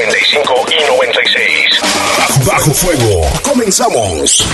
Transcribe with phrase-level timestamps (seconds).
[0.00, 1.80] y 96.
[2.46, 3.26] Bajo Fuego.
[3.42, 4.46] Comenzamos.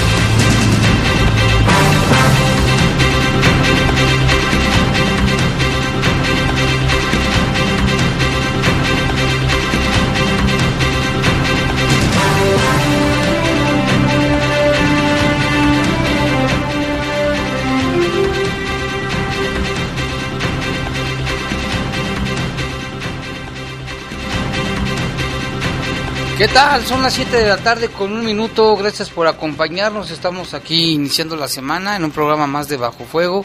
[26.37, 26.85] ¿Qué tal?
[26.85, 28.77] Son las 7 de la tarde con un minuto.
[28.77, 30.11] Gracias por acompañarnos.
[30.11, 33.45] Estamos aquí iniciando la semana en un programa más de Bajo Fuego.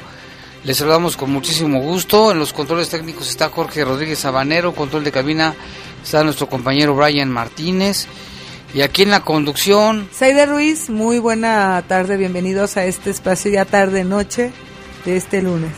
[0.63, 2.31] Les saludamos con muchísimo gusto.
[2.31, 4.73] En los controles técnicos está Jorge Rodríguez Sabanero.
[4.73, 5.53] Control de cabina
[6.03, 8.07] está nuestro compañero Brian Martínez.
[8.73, 10.09] Y aquí en la conducción.
[10.11, 12.17] Saide Ruiz, muy buena tarde.
[12.17, 14.51] Bienvenidos a este espacio ya tarde-noche
[15.05, 15.73] de este lunes.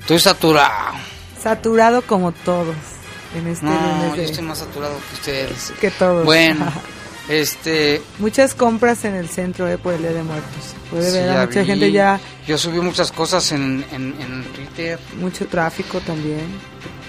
[0.00, 0.98] Estoy saturado.
[1.40, 2.95] Saturado como todos
[3.36, 4.16] en este no, lunes.
[4.16, 5.72] yo estoy más saturado que ustedes.
[5.80, 6.24] Que todos.
[6.24, 6.66] Bueno,
[7.28, 8.02] este.
[8.18, 10.74] Muchas compras en el centro eh, por el Día de Muertos.
[10.90, 11.66] Puede sí, ver a mucha vi.
[11.66, 14.98] gente ya, Yo subí muchas cosas en, en, en Twitter.
[15.18, 16.46] mucho tráfico también,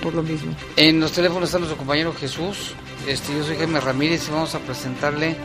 [0.02, 0.54] por lo mismo.
[0.76, 2.74] En los teléfonos está nuestro compañero Jesús.
[3.08, 5.36] Este, yo soy Jaime Ramírez y vamos a presentarle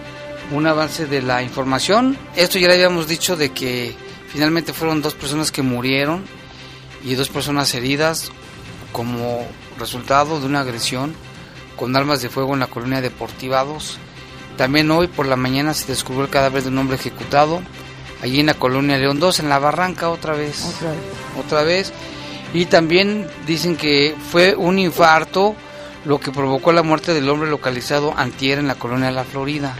[0.50, 2.16] un avance de la información.
[2.36, 3.94] Esto ya le habíamos dicho de que
[4.32, 6.24] finalmente fueron dos personas que murieron
[7.04, 8.32] y dos personas heridas
[8.92, 9.46] como
[9.82, 11.14] resultado de una agresión
[11.76, 13.98] con armas de fuego en la colonia Deportiva 2.
[14.56, 17.60] También hoy por la mañana se descubrió el cadáver de un hombre ejecutado
[18.22, 21.00] allí en la colonia León 2, en la barranca otra vez Otra vez.
[21.44, 21.92] otra vez.
[22.54, 25.56] Y también dicen que fue un infarto
[26.04, 29.74] lo que provocó la muerte del hombre localizado antier en la colonia La Florida.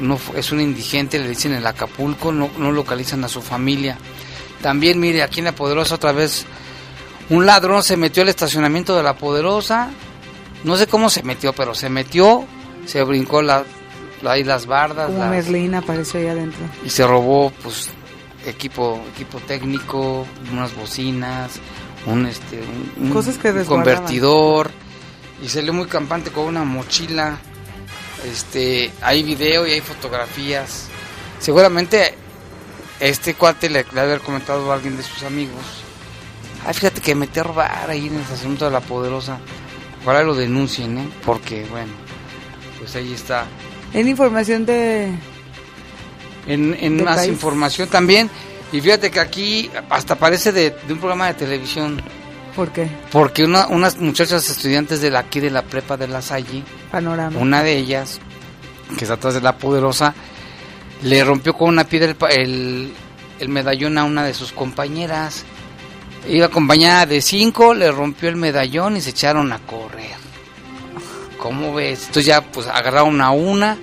[0.00, 3.96] No es un indigente, le dicen en Acapulco, no, no localizan a su familia.
[4.62, 6.46] También, mire, aquí en La Poderosa otra vez,
[7.30, 9.88] un ladrón se metió al estacionamiento de La Poderosa.
[10.64, 12.44] No sé cómo se metió, pero se metió,
[12.86, 13.64] se brincó la,
[14.26, 15.06] ahí las bardas.
[15.06, 16.60] Como las- Merlín apareció ahí adentro.
[16.84, 17.90] y se robó pues
[18.46, 21.52] equipo equipo técnico unas bocinas
[22.04, 22.62] un este
[23.00, 24.70] un, Cosas que un convertidor
[25.42, 27.38] y salió muy campante con una mochila
[28.30, 30.88] este hay video y hay fotografías
[31.40, 32.14] seguramente
[33.00, 35.62] este cuate le, le haber comentado a alguien de sus amigos
[36.66, 39.38] ay fíjate que metí a robar ahí en el estacionamiento de la poderosa
[40.02, 41.08] ojalá lo denuncien ¿eh?
[41.24, 41.92] porque bueno
[42.78, 43.46] pues ahí está
[43.92, 45.06] En información de...
[46.46, 47.30] en, en ¿Del más país?
[47.30, 48.28] información también.
[48.72, 52.02] Y fíjate que aquí hasta parece de, de un programa de televisión,
[52.56, 52.88] ¿Por qué?
[53.12, 57.38] porque una, unas muchachas estudiantes de la, aquí de la prepa de la Salle, Panorama.
[57.38, 58.18] una de ellas,
[58.98, 60.12] que está atrás de la poderosa,
[61.02, 62.92] le rompió con una piedra el,
[63.38, 65.44] el medallón a una de sus compañeras.
[66.28, 70.16] Iba acompañada de cinco, le rompió el medallón y se echaron a correr.
[71.38, 72.00] ¿Cómo ves?
[72.06, 73.76] Entonces ya pues agarraron a una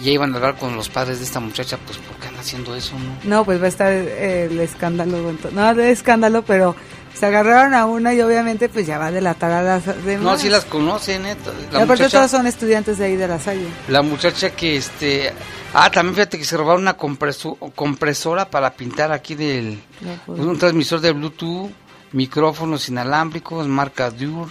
[0.00, 2.40] y ya iban a hablar con los padres de esta muchacha, pues ¿por qué anda
[2.40, 3.16] haciendo eso, no?
[3.38, 5.32] No, pues va a estar eh, el escándalo.
[5.52, 6.74] No, de escándalo, pero
[7.12, 10.24] se agarraron a una y obviamente pues ya va a delatar a las demás.
[10.24, 11.36] No, sí las conocen, ¿eh?
[11.36, 13.66] Y La aparte muchacha, todos son estudiantes de ahí de la Salle.
[13.88, 15.32] la muchacha que, este...
[15.74, 19.78] Ah, también fíjate que se robaron una compresora para pintar aquí del...
[20.26, 21.70] Pues, un transmisor de Bluetooth,
[22.12, 24.48] micrófonos inalámbricos, marca Dur,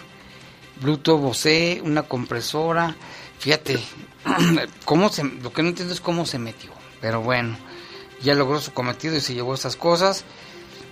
[0.81, 2.95] Bluetooth Bose, una compresora.
[3.39, 3.79] Fíjate,
[4.85, 6.71] cómo se, lo que no entiendo es cómo se metió.
[6.99, 7.57] Pero bueno,
[8.21, 10.23] ya logró su cometido y se llevó estas cosas.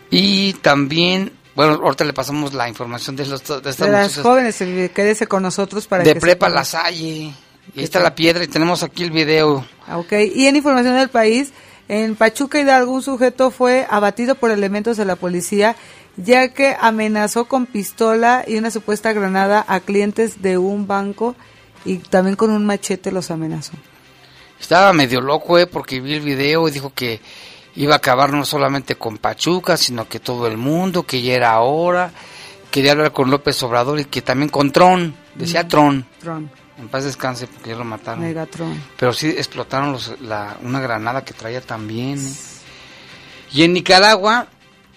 [0.10, 4.58] Y también, bueno, ahorita le pasamos la información de, los, de estas De las jóvenes,
[4.58, 6.50] quédese con nosotros para de que Prepa.
[6.50, 7.34] La Salle.
[7.78, 9.64] Ahí está la piedra y tenemos aquí el video.
[9.88, 11.52] Ah, Ok, y en información del país,
[11.88, 15.76] en Pachuca Hidalgo un sujeto fue abatido por elementos de la policía
[16.24, 21.36] ya que amenazó con pistola y una supuesta granada a clientes de un banco
[21.86, 23.74] y también con un machete los amenazó.
[24.60, 27.22] Estaba medio loco, eh, porque vi el video y dijo que
[27.76, 31.60] iba a acabar no solamente con Pachuca, sino que todo el mundo, que ya era
[31.62, 32.12] hora.
[32.70, 36.06] Quería hablar con López Obrador y que también con Tron, decía Tron.
[36.20, 38.22] Tron, En paz descanse porque ya lo mataron.
[38.22, 38.82] Megatron.
[38.98, 42.20] Pero sí explotaron los- la- una granada que traía también.
[42.20, 42.32] eh.
[43.54, 44.48] Y en Nicaragua,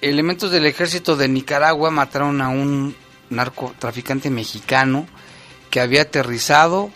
[0.03, 2.95] elementos del ejército de Nicaragua mataron a un
[3.31, 5.07] narcotraficante mexicano
[5.71, 6.91] que había aterrizado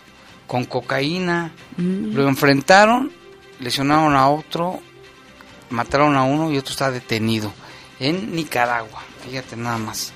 [0.45, 1.53] con cocaína.
[1.77, 3.11] Lo enfrentaron,
[3.59, 4.79] lesionaron a otro,
[5.69, 7.51] mataron a uno y otro está detenido
[7.99, 9.03] en Nicaragua.
[9.25, 10.13] Fíjate nada más.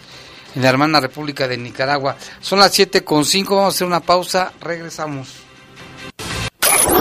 [0.53, 2.17] En la hermana República de Nicaragua.
[2.41, 5.50] Son las 7 con 5, vamos a hacer una pausa, regresamos.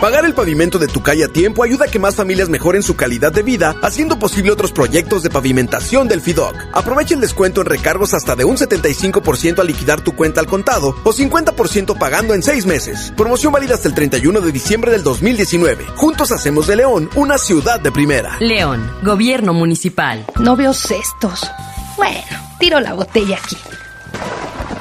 [0.00, 2.94] Pagar el pavimento de tu calle a tiempo ayuda a que más familias mejoren su
[2.94, 6.54] calidad de vida, haciendo posible otros proyectos de pavimentación del FIDOC.
[6.72, 10.94] Aprovecha el descuento en recargos hasta de un 75% al liquidar tu cuenta al contado
[11.02, 13.12] o 50% pagando en seis meses.
[13.16, 15.84] Promoción válida hasta el 31 de diciembre del 2019.
[15.96, 18.36] Juntos hacemos de León una ciudad de primera.
[18.38, 20.24] León, Gobierno Municipal.
[20.38, 21.50] No veo cestos.
[21.96, 22.22] Bueno,
[22.60, 23.56] tiro la botella aquí.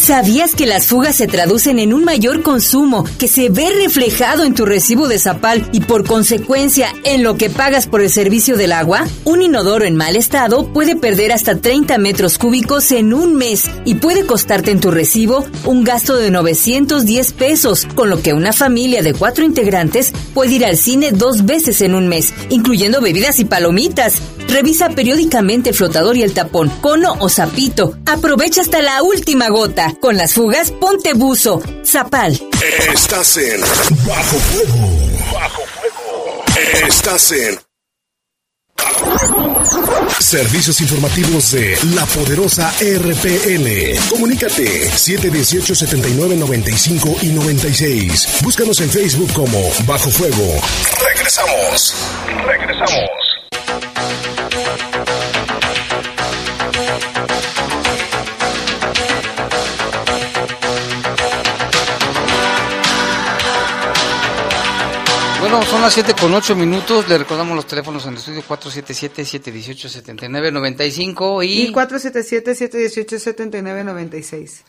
[0.00, 4.54] ¿Sabías que las fugas se traducen en un mayor consumo que se ve reflejado en
[4.54, 8.72] tu recibo de Zapal y por consecuencia en lo que pagas por el servicio del
[8.72, 9.06] agua?
[9.24, 13.96] Un inodoro en mal estado puede perder hasta 30 metros cúbicos en un mes y
[13.96, 19.02] puede costarte en tu recibo un gasto de 910 pesos, con lo que una familia
[19.02, 23.44] de cuatro integrantes puede ir al cine dos veces en un mes, incluyendo bebidas y
[23.44, 24.22] palomitas.
[24.50, 27.96] Revisa periódicamente el flotador y el tapón, cono o zapito.
[28.04, 29.94] Aprovecha hasta la última gota.
[30.00, 31.62] Con las fugas, ponte buzo.
[31.84, 32.38] Zapal.
[32.92, 33.60] Estás en
[34.06, 34.88] Bajo Fuego.
[35.32, 36.44] Bajo Fuego.
[36.86, 37.58] Estás en
[40.18, 43.96] Servicios informativos de la poderosa RPL.
[44.08, 48.38] Comunícate 718-7995 y 96.
[48.42, 50.60] Búscanos en Facebook como Bajo Fuego.
[51.04, 51.94] Regresamos.
[52.46, 53.19] Regresamos.
[65.50, 67.08] Bueno, son las 7 con 8 minutos.
[67.08, 74.62] Le recordamos los teléfonos en el estudio 477-718-7995 y, Y 477-718-7996.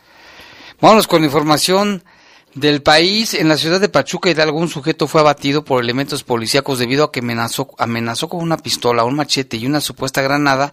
[0.80, 2.02] vámonos con información
[2.54, 3.34] del país.
[3.34, 7.12] En la ciudad de Pachuca Hidalgo un sujeto fue abatido por elementos policíacos debido a
[7.12, 10.72] que amenazó, amenazó con una pistola, un machete y una supuesta granada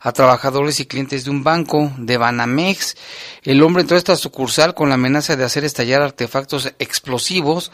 [0.00, 2.96] a trabajadores y clientes de un banco de Banamex.
[3.42, 7.72] El hombre entró a esta sucursal con la amenaza de hacer estallar artefactos explosivos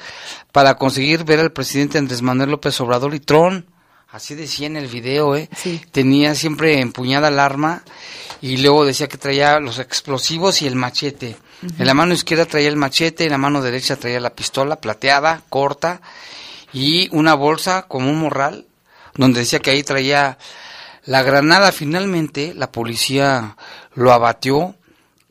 [0.53, 3.67] para conseguir ver al presidente Andrés Manuel López Obrador y Tron.
[4.09, 5.49] Así decía en el video, ¿eh?
[5.57, 5.81] Sí.
[5.91, 7.83] Tenía siempre empuñada el arma
[8.41, 11.37] y luego decía que traía los explosivos y el machete.
[11.79, 15.43] En la mano izquierda traía el machete, en la mano derecha traía la pistola plateada,
[15.49, 16.01] corta,
[16.73, 18.67] y una bolsa como un morral,
[19.15, 20.39] donde decía que ahí traía
[21.07, 21.73] la granada.
[21.73, 23.57] Finalmente la policía
[23.95, 24.77] lo abatió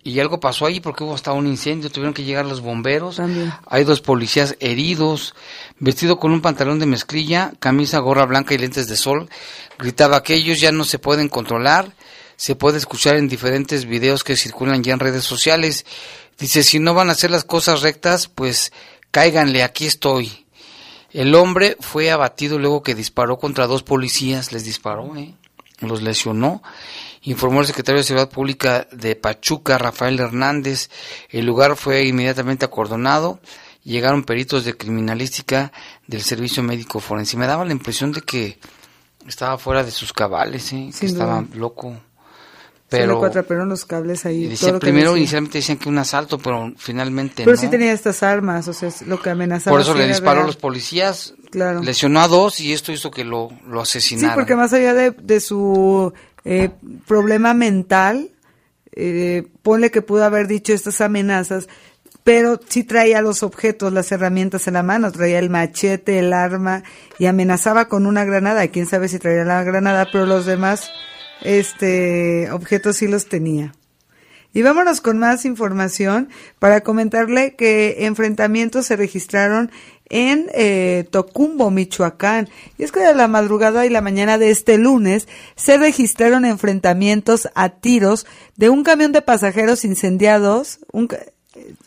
[0.03, 3.15] y algo pasó ahí porque hubo hasta un incendio, tuvieron que llegar los bomberos.
[3.17, 3.53] También.
[3.65, 5.33] Hay dos policías heridos,
[5.79, 9.29] vestido con un pantalón de mezclilla, camisa, gorra blanca y lentes de sol.
[9.79, 11.93] Gritaba que ellos ya no se pueden controlar.
[12.35, 15.85] Se puede escuchar en diferentes videos que circulan ya en redes sociales.
[16.37, 18.73] Dice, si no van a hacer las cosas rectas, pues
[19.11, 20.45] cáiganle, aquí estoy.
[21.11, 25.35] El hombre fue abatido luego que disparó contra dos policías, les disparó, ¿eh?
[25.79, 26.61] Los lesionó.
[27.21, 30.89] Informó el secretario de Seguridad Pública de Pachuca, Rafael Hernández.
[31.29, 33.39] El lugar fue inmediatamente acordonado.
[33.83, 35.71] Llegaron peritos de criminalística
[36.07, 37.37] del Servicio Médico Forense.
[37.37, 38.59] Me daba la impresión de que
[39.27, 40.89] Estaba fuera de sus cabales, ¿eh?
[40.97, 41.97] que estaba loco.
[42.99, 44.45] Pero atraparon los cables ahí.
[44.53, 45.21] y todo lo que primero decía.
[45.21, 47.61] inicialmente decían que un asalto, pero finalmente Pero no.
[47.61, 49.73] sí tenía estas armas, o sea, es lo que amenazaba.
[49.73, 51.81] Por eso sí le disparó a los policías, Claro.
[51.83, 54.35] lesionó a dos y esto hizo que lo, lo Sí, asesinaran.
[54.35, 56.13] porque más allá de, de su
[56.45, 56.69] eh,
[57.07, 58.29] problema mental,
[58.95, 61.67] eh, ponle que pudo haber dicho estas amenazas,
[62.23, 66.83] pero sí traía los objetos, las herramientas en la mano, traía el machete, el arma
[67.19, 68.67] y amenazaba con una granada.
[68.69, 70.89] Quién sabe si traía la granada, pero los demás
[71.41, 73.73] este objetos sí los tenía.
[74.55, 79.71] Y vámonos con más información para comentarle que enfrentamientos se registraron
[80.09, 82.47] en eh, Tocumbo, Michoacán.
[82.77, 87.49] Y es que de la madrugada y la mañana de este lunes se registraron enfrentamientos
[87.55, 90.79] a tiros de un camión de pasajeros incendiados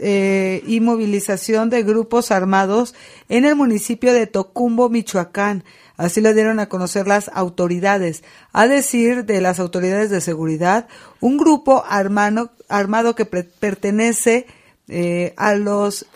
[0.00, 2.96] eh, y movilización de grupos armados
[3.28, 5.62] en el municipio de Tocumbo, Michoacán.
[5.96, 8.22] Así lo dieron a conocer las autoridades.
[8.52, 10.88] A decir de las autoridades de seguridad,
[11.20, 14.46] un grupo armano- armado que pertenece
[14.88, 16.06] eh, a los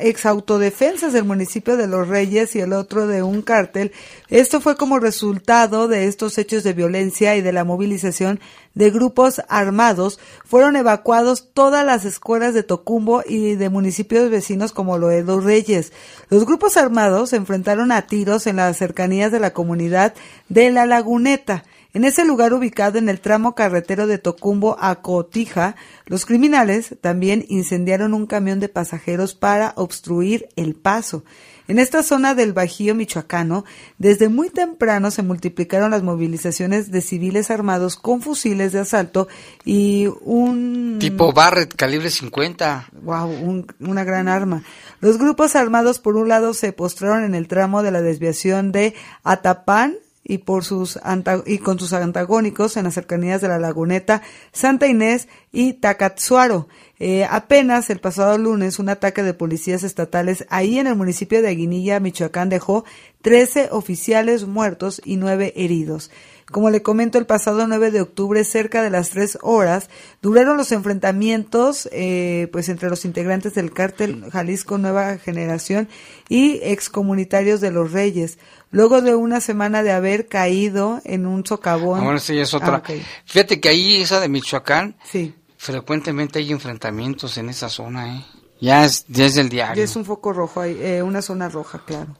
[0.00, 3.92] ex autodefensas del municipio de Los Reyes y el otro de un cártel.
[4.28, 8.40] Esto fue como resultado de estos hechos de violencia y de la movilización
[8.74, 10.18] de grupos armados.
[10.44, 15.44] Fueron evacuados todas las escuelas de Tocumbo y de municipios vecinos como lo de Los
[15.44, 15.92] Reyes.
[16.30, 20.14] Los grupos armados se enfrentaron a tiros en las cercanías de la comunidad
[20.48, 21.64] de La Laguneta.
[21.94, 27.44] En ese lugar ubicado en el tramo carretero de Tocumbo a Cotija, los criminales también
[27.48, 31.24] incendiaron un camión de pasajeros para obstruir el paso.
[31.68, 33.64] En esta zona del Bajío michoacano,
[33.96, 39.28] desde muy temprano se multiplicaron las movilizaciones de civiles armados con fusiles de asalto
[39.64, 42.88] y un Tipo Barrett, calibre 50.
[43.02, 44.62] Wow, un- una gran arma.
[45.00, 48.94] Los grupos armados, por un lado, se postraron en el tramo de la desviación de
[49.22, 49.94] Atapán
[50.24, 50.98] y por sus
[51.46, 56.66] y con sus antagónicos en las cercanías de la Laguneta, Santa Inés y Tacatzuaro.
[56.98, 61.48] Eh, apenas el pasado lunes un ataque de policías estatales ahí en el municipio de
[61.48, 62.84] Aguinilla, Michoacán, dejó
[63.22, 66.10] 13 oficiales muertos y 9 heridos.
[66.50, 69.88] Como le comento, el pasado 9 de octubre, cerca de las 3 horas,
[70.20, 75.88] duraron los enfrentamientos eh, pues entre los integrantes del cártel Jalisco Nueva Generación
[76.28, 78.38] y excomunitarios de los Reyes.
[78.70, 82.00] Luego de una semana de haber caído en un socavón.
[82.00, 82.82] Ah, bueno, ya es otra.
[82.84, 82.92] Ah.
[83.24, 85.34] Fíjate que ahí, esa de Michoacán, Sí.
[85.56, 88.24] frecuentemente hay enfrentamientos en esa zona, ¿eh?
[88.60, 89.76] Ya es, ya es del diario.
[89.76, 92.16] Ya es un foco rojo ahí, eh, una zona roja, claro.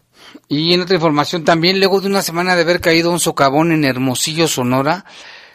[0.49, 3.85] Y en otra información también, luego de una semana de haber caído un socavón en
[3.85, 5.05] Hermosillo, Sonora,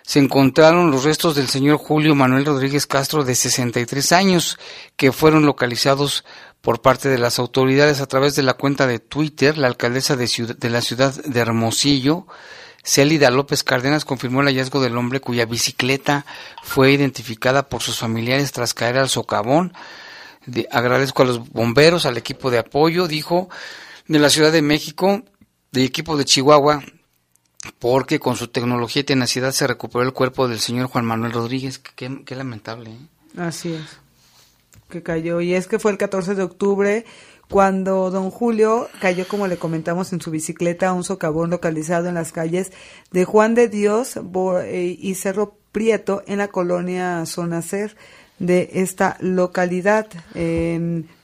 [0.03, 4.57] se encontraron los restos del señor Julio Manuel Rodríguez Castro de 63 años,
[4.95, 6.25] que fueron localizados
[6.61, 9.57] por parte de las autoridades a través de la cuenta de Twitter.
[9.57, 12.25] La alcaldesa de, de la ciudad de Hermosillo,
[12.83, 16.25] Célida López Cárdenas, confirmó el hallazgo del hombre cuya bicicleta
[16.63, 19.73] fue identificada por sus familiares tras caer al socavón.
[20.45, 23.49] De- agradezco a los bomberos, al equipo de apoyo, dijo,
[24.09, 25.21] de la Ciudad de México,
[25.71, 26.83] del equipo de Chihuahua,
[27.77, 31.77] porque con su tecnología y tenacidad se recuperó el cuerpo del señor Juan Manuel Rodríguez.
[31.77, 32.89] Qué, qué lamentable.
[32.89, 32.97] ¿eh?
[33.37, 33.99] Así es.
[34.89, 35.41] Que cayó.
[35.41, 37.05] Y es que fue el 14 de octubre
[37.51, 42.15] cuando don Julio cayó, como le comentamos, en su bicicleta a un socavón localizado en
[42.15, 42.71] las calles
[43.11, 47.95] de Juan de Dios eh, y Cerro Prieto en la colonia Zona Ser
[48.39, 50.07] de esta localidad.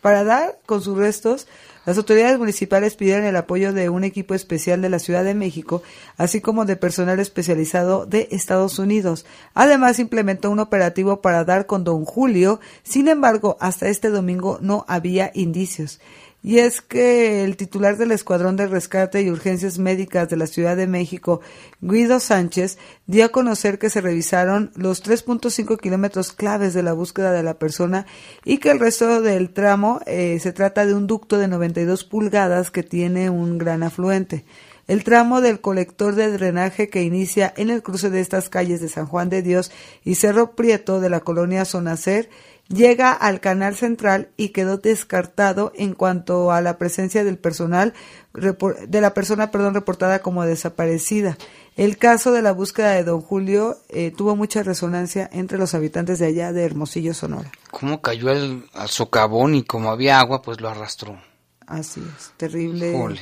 [0.01, 1.48] Para dar con sus restos,
[1.86, 5.84] las autoridades municipales pidieron el apoyo de un equipo especial de la Ciudad de México,
[6.18, 9.25] así como de personal especializado de Estados Unidos.
[9.54, 14.86] Además, implementó un operativo para dar con don Julio, sin embargo, hasta este domingo no
[14.88, 16.00] había indicios.
[16.47, 20.77] Y es que el titular del Escuadrón de Rescate y Urgencias Médicas de la Ciudad
[20.77, 21.41] de México,
[21.81, 27.31] Guido Sánchez, dio a conocer que se revisaron los 3.5 kilómetros claves de la búsqueda
[27.31, 28.05] de la persona
[28.43, 32.69] y que el resto del tramo eh, se trata de un ducto de 92 pulgadas
[32.69, 34.45] que tiene un gran afluente.
[34.87, 38.89] El tramo del colector de drenaje que inicia en el cruce de estas calles de
[38.89, 39.71] San Juan de Dios
[40.03, 42.29] y Cerro Prieto de la colonia Zonacer
[42.67, 47.93] llega al canal central y quedó descartado en cuanto a la presencia del personal
[48.34, 51.38] de la persona perdón reportada como desaparecida.
[51.75, 56.19] El caso de la búsqueda de don Julio eh, tuvo mucha resonancia entre los habitantes
[56.19, 57.51] de allá de Hermosillo, Sonora.
[57.72, 61.17] ¿Cómo cayó al, al socavón y como había agua, pues lo arrastró?
[61.67, 62.93] Así es, terrible.
[62.93, 63.22] Jole.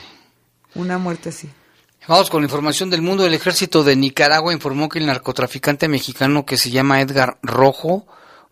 [0.76, 1.50] Una muerte así.
[2.08, 3.26] Vamos con la información del mundo.
[3.26, 8.06] El ejército de Nicaragua informó que el narcotraficante mexicano que se llama Edgar Rojo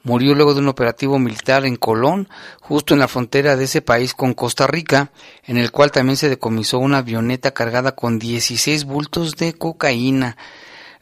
[0.04, 2.28] murió luego de un operativo militar en Colón,
[2.60, 5.12] justo en la frontera de ese país con Costa Rica,
[5.46, 10.38] en el cual también se decomisó una avioneta cargada con 16 bultos de cocaína.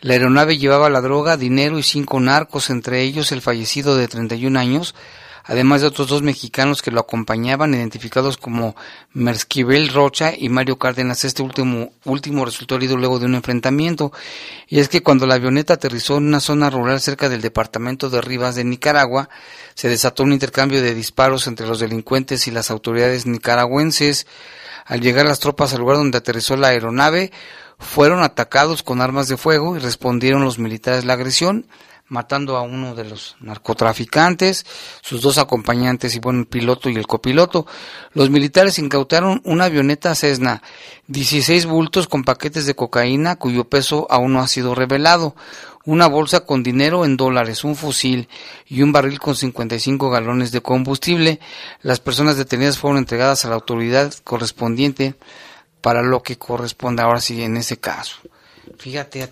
[0.01, 4.57] La aeronave llevaba la droga, dinero y cinco narcos, entre ellos el fallecido de 31
[4.57, 4.95] años,
[5.49, 8.75] además de otros dos mexicanos que lo acompañaban, identificados como
[9.13, 11.25] Mersquivel Rocha y Mario Cárdenas.
[11.25, 14.13] Este último, último resultó herido luego de un enfrentamiento.
[14.67, 18.21] Y es que cuando la avioneta aterrizó en una zona rural cerca del departamento de
[18.21, 19.27] Rivas de Nicaragua,
[19.73, 24.27] se desató un intercambio de disparos entre los delincuentes y las autoridades nicaragüenses.
[24.85, 27.31] Al llegar las tropas al lugar donde aterrizó la aeronave,
[27.79, 31.65] fueron atacados con armas de fuego y respondieron los militares la agresión,
[32.09, 34.65] matando a uno de los narcotraficantes,
[35.01, 37.65] sus dos acompañantes y bueno, el piloto y el copiloto.
[38.13, 40.61] Los militares incautaron una avioneta Cessna,
[41.07, 45.35] 16 bultos con paquetes de cocaína cuyo peso aún no ha sido revelado,
[45.85, 48.27] una bolsa con dinero en dólares, un fusil
[48.67, 51.39] y un barril con 55 galones de combustible.
[51.81, 55.15] Las personas detenidas fueron entregadas a la autoridad correspondiente
[55.81, 58.17] para lo que corresponde ahora sí en ese caso.
[58.77, 59.27] Fíjate,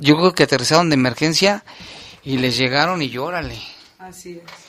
[0.00, 1.64] yo creo que aterrizaron de emergencia
[2.24, 3.58] y les llegaron y llórale.
[3.98, 4.68] Así es.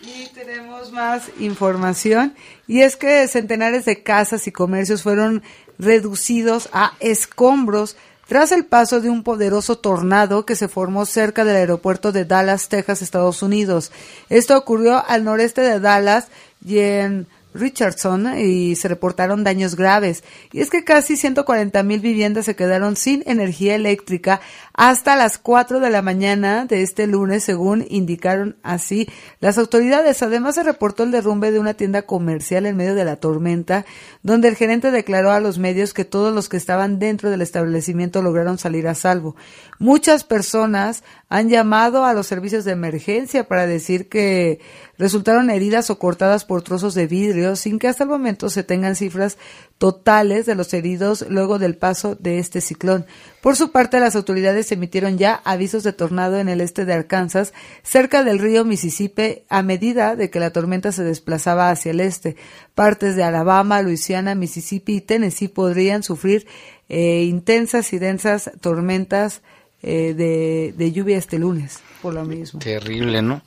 [0.00, 2.34] Y tenemos más información
[2.66, 5.42] y es que centenares de casas y comercios fueron
[5.78, 7.96] reducidos a escombros
[8.28, 12.68] tras el paso de un poderoso tornado que se formó cerca del aeropuerto de Dallas,
[12.68, 13.92] Texas, Estados Unidos.
[14.28, 16.28] Esto ocurrió al noreste de Dallas
[16.64, 20.24] y en Richardson y se reportaron daños graves.
[20.52, 24.40] Y es que casi 140 mil viviendas se quedaron sin energía eléctrica
[24.74, 29.08] hasta las 4 de la mañana de este lunes, según indicaron así
[29.40, 30.22] las autoridades.
[30.22, 33.86] Además, se reportó el derrumbe de una tienda comercial en medio de la tormenta,
[34.22, 38.22] donde el gerente declaró a los medios que todos los que estaban dentro del establecimiento
[38.22, 39.36] lograron salir a salvo.
[39.78, 44.60] Muchas personas han llamado a los servicios de emergencia para decir que
[44.98, 48.96] resultaron heridas o cortadas por trozos de vidrio sin que hasta el momento se tengan
[48.96, 49.38] cifras
[49.78, 53.06] totales de los heridos luego del paso de este ciclón.
[53.40, 57.52] Por su parte, las autoridades emitieron ya avisos de tornado en el este de Arkansas,
[57.82, 62.36] cerca del río Mississippi, a medida de que la tormenta se desplazaba hacia el este.
[62.74, 66.46] Partes de Alabama, Luisiana, Mississippi y Tennessee podrían sufrir
[66.88, 69.42] eh, intensas y densas tormentas
[69.82, 72.60] eh, de, de lluvia este lunes, por lo mismo.
[72.60, 73.42] Terrible, ¿no?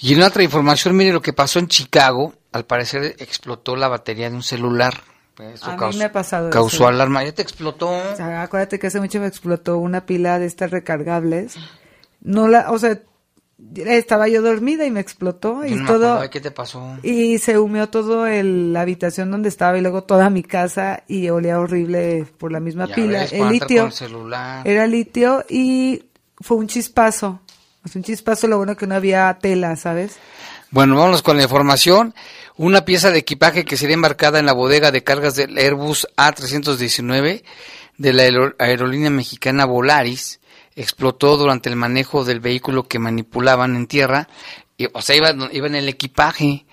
[0.00, 2.34] Y en otra información, mire lo que pasó en Chicago.
[2.52, 4.94] Al parecer explotó la batería de un celular.
[5.62, 7.22] a mí me ha pasado Causó alarma.
[7.22, 7.90] ¿Ya te explotó?
[8.18, 11.56] acuérdate que hace mucho me explotó una pila de estas recargables.
[12.22, 13.00] No la, o sea,
[13.74, 16.28] estaba yo dormida y me explotó y todo.
[16.30, 16.98] ¿Qué te pasó?
[17.02, 21.28] Y se humeó todo el, la habitación donde estaba y luego toda mi casa y
[21.28, 23.24] olía horrible por la misma pila.
[23.24, 23.88] el litio.
[24.64, 26.04] Era litio y
[26.40, 27.40] fue un chispazo.
[27.84, 30.18] Es un chispazo, lo bueno que no había tela, ¿sabes?
[30.70, 32.14] Bueno, vámonos con la información.
[32.56, 37.42] Una pieza de equipaje que sería embarcada en la bodega de cargas del Airbus A319
[37.96, 40.39] de la aerolínea mexicana Volaris
[40.80, 44.28] explotó durante el manejo del vehículo que manipulaban en tierra.
[44.94, 46.64] O sea, iba, iba en el equipaje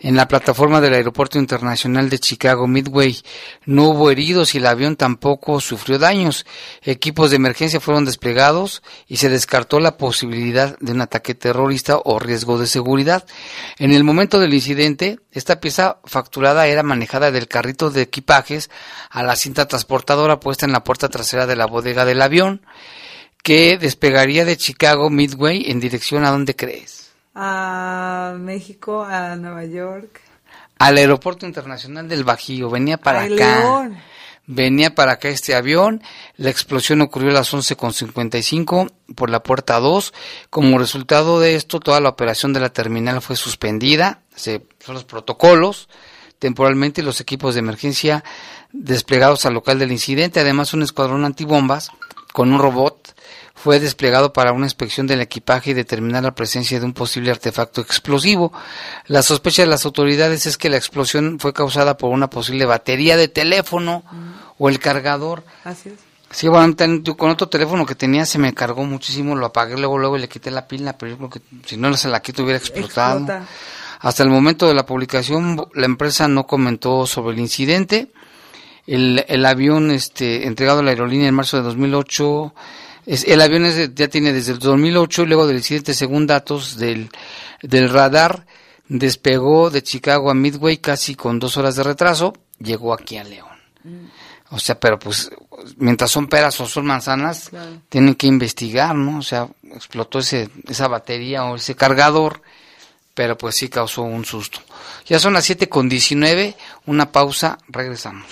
[0.00, 3.18] en la plataforma del Aeropuerto Internacional de Chicago Midway.
[3.66, 6.46] No hubo heridos y el avión tampoco sufrió daños.
[6.82, 12.18] Equipos de emergencia fueron desplegados y se descartó la posibilidad de un ataque terrorista o
[12.18, 13.26] riesgo de seguridad.
[13.78, 18.70] En el momento del incidente, esta pieza facturada era manejada del carrito de equipajes
[19.10, 22.62] a la cinta transportadora puesta en la puerta trasera de la bodega del avión
[23.42, 27.00] que despegaría de Chicago Midway en dirección a donde crees
[27.34, 30.20] a México, a Nueva York.
[30.78, 33.90] Al aeropuerto internacional del Bajío, venía para acá.
[34.46, 36.02] Venía para acá este avión,
[36.36, 40.12] la explosión ocurrió a las 11.55 por la puerta 2.
[40.48, 45.04] Como resultado de esto, toda la operación de la terminal fue suspendida, se son los
[45.04, 45.88] protocolos,
[46.40, 48.24] temporalmente los equipos de emergencia
[48.72, 51.92] desplegados al local del incidente, además un escuadrón antibombas
[52.32, 53.14] con un robot
[53.62, 57.82] fue desplegado para una inspección del equipaje y determinar la presencia de un posible artefacto
[57.82, 58.54] explosivo.
[59.06, 63.18] La sospecha de las autoridades es que la explosión fue causada por una posible batería
[63.18, 64.02] de teléfono
[64.56, 65.44] o el cargador.
[65.64, 65.96] Así es.
[66.30, 66.74] Sí, bueno,
[67.18, 70.50] con otro teléfono que tenía se me cargó muchísimo, lo apagué luego, luego le quité
[70.50, 73.26] la pila, pero yo creo que si no se la quito hubiera explotado.
[73.98, 78.10] Hasta el momento de la publicación, la empresa no comentó sobre el incidente.
[78.86, 82.54] El, el avión este, entregado a la aerolínea en marzo de 2008
[83.10, 87.10] el avión ya tiene desde el 2008 y luego del incidente, según datos del,
[87.60, 88.46] del radar,
[88.88, 93.48] despegó de Chicago a Midway casi con dos horas de retraso, llegó aquí a León.
[94.50, 95.30] O sea, pero pues
[95.76, 97.50] mientras son peras o son manzanas,
[97.88, 99.18] tienen que investigar, ¿no?
[99.18, 102.42] O sea, explotó ese, esa batería o ese cargador,
[103.14, 104.60] pero pues sí causó un susto.
[105.06, 108.26] Ya son las 7 con 19, una pausa, regresamos.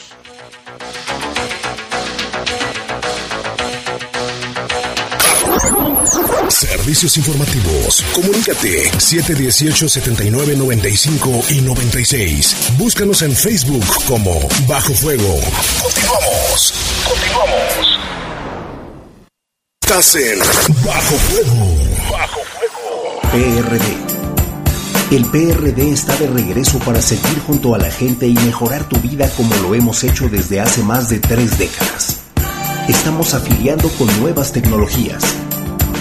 [6.49, 8.05] Servicios informativos.
[8.15, 12.57] Comunícate 718-7995 y 96.
[12.79, 15.41] Búscanos en Facebook como Bajo Fuego.
[15.83, 16.75] Continuamos.
[17.09, 17.99] Continuamos.
[19.83, 20.39] Estás en
[20.85, 21.77] Bajo Fuego.
[22.11, 23.21] Bajo Fuego.
[23.31, 23.97] PRD.
[25.11, 29.31] El PRD está de regreso para seguir junto a la gente y mejorar tu vida
[29.37, 32.19] como lo hemos hecho desde hace más de tres décadas.
[32.89, 35.23] Estamos afiliando con nuevas tecnologías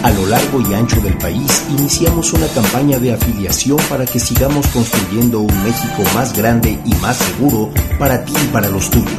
[0.04, 4.68] a lo largo y ancho del país iniciamos una campaña de afiliación para que sigamos
[4.68, 9.12] construyendo un México más grande y más seguro para ti y para los tuyos.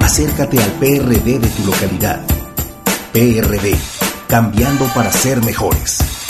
[0.00, 2.20] Acércate al PRD de tu localidad.
[3.12, 3.76] PRD,
[4.28, 6.21] cambiando para ser mejores.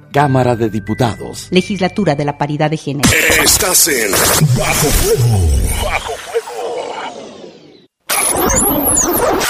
[0.11, 1.47] Cámara de Diputados.
[1.51, 3.09] Legislatura de la Paridad de Género.
[3.43, 4.11] Estás en
[4.57, 5.39] Bajo Fuego.
[5.83, 6.31] Bajo Fuego.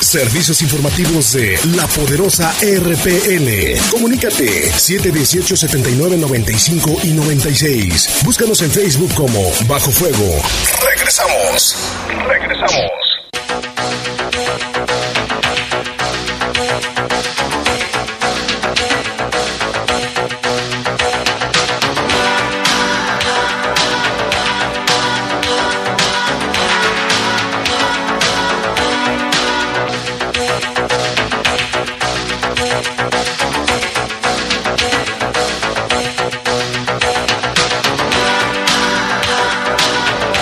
[0.01, 3.79] Servicios informativos de la poderosa RPN.
[3.91, 8.21] Comunícate 718 79 95 y 96.
[8.23, 10.41] Búscanos en Facebook como Bajo Fuego.
[10.85, 11.75] Regresamos.
[12.27, 13.00] Regresamos.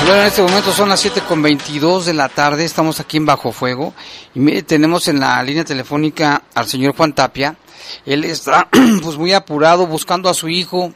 [0.10, 3.28] Bueno, en este momento son las 7 con 22 de la tarde, estamos aquí en
[3.28, 3.94] Bajo Fuego
[4.34, 7.56] y tenemos en la línea telefónica al señor Juan Tapia.
[8.08, 8.68] Él está
[9.04, 10.92] pues muy apurado buscando a su hijo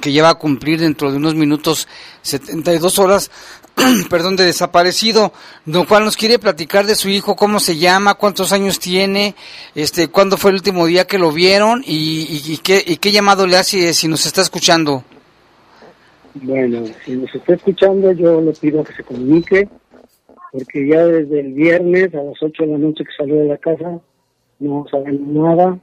[0.00, 1.86] que lleva a cumplir dentro de unos minutos
[2.22, 3.30] 72 horas,
[4.08, 5.34] perdón, de desaparecido.
[5.66, 9.34] Don Juan nos quiere platicar de su hijo, cómo se llama, cuántos años tiene,
[9.74, 13.58] este, cuándo fue el último día que lo vieron y, qué, y qué llamado le
[13.58, 15.04] hace si nos está escuchando.
[16.34, 19.68] Bueno, si nos está escuchando, yo le pido que se comunique,
[20.52, 23.58] porque ya desde el viernes a las 8 de la noche que salió de la
[23.58, 24.00] casa,
[24.60, 25.78] no sabemos nada.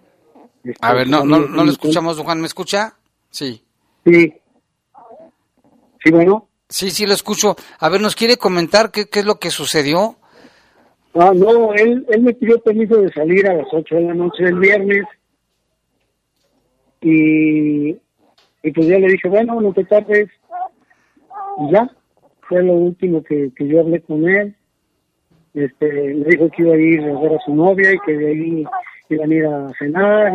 [0.81, 2.93] a ver, no, no, no lo escuchamos, Juan, ¿me escucha?
[3.29, 3.61] Sí.
[4.05, 4.33] Sí.
[6.03, 6.47] Sí, bueno.
[6.69, 7.55] Sí, sí, lo escucho.
[7.79, 10.15] A ver, ¿nos quiere comentar qué, qué es lo que sucedió?
[11.13, 14.43] Ah, no, él, él me pidió permiso de salir a las 8 de la noche
[14.43, 15.05] del viernes.
[17.01, 17.97] Y
[18.67, 20.29] y pues ya le dije, bueno, no te tardes.
[21.57, 21.89] Y ya,
[22.47, 24.55] fue lo último que, yo hablé con él.
[25.53, 28.27] Este, le dijo que iba a ir a ver a su novia y que de
[28.27, 28.65] ahí
[29.09, 30.33] iban a ir a cenar.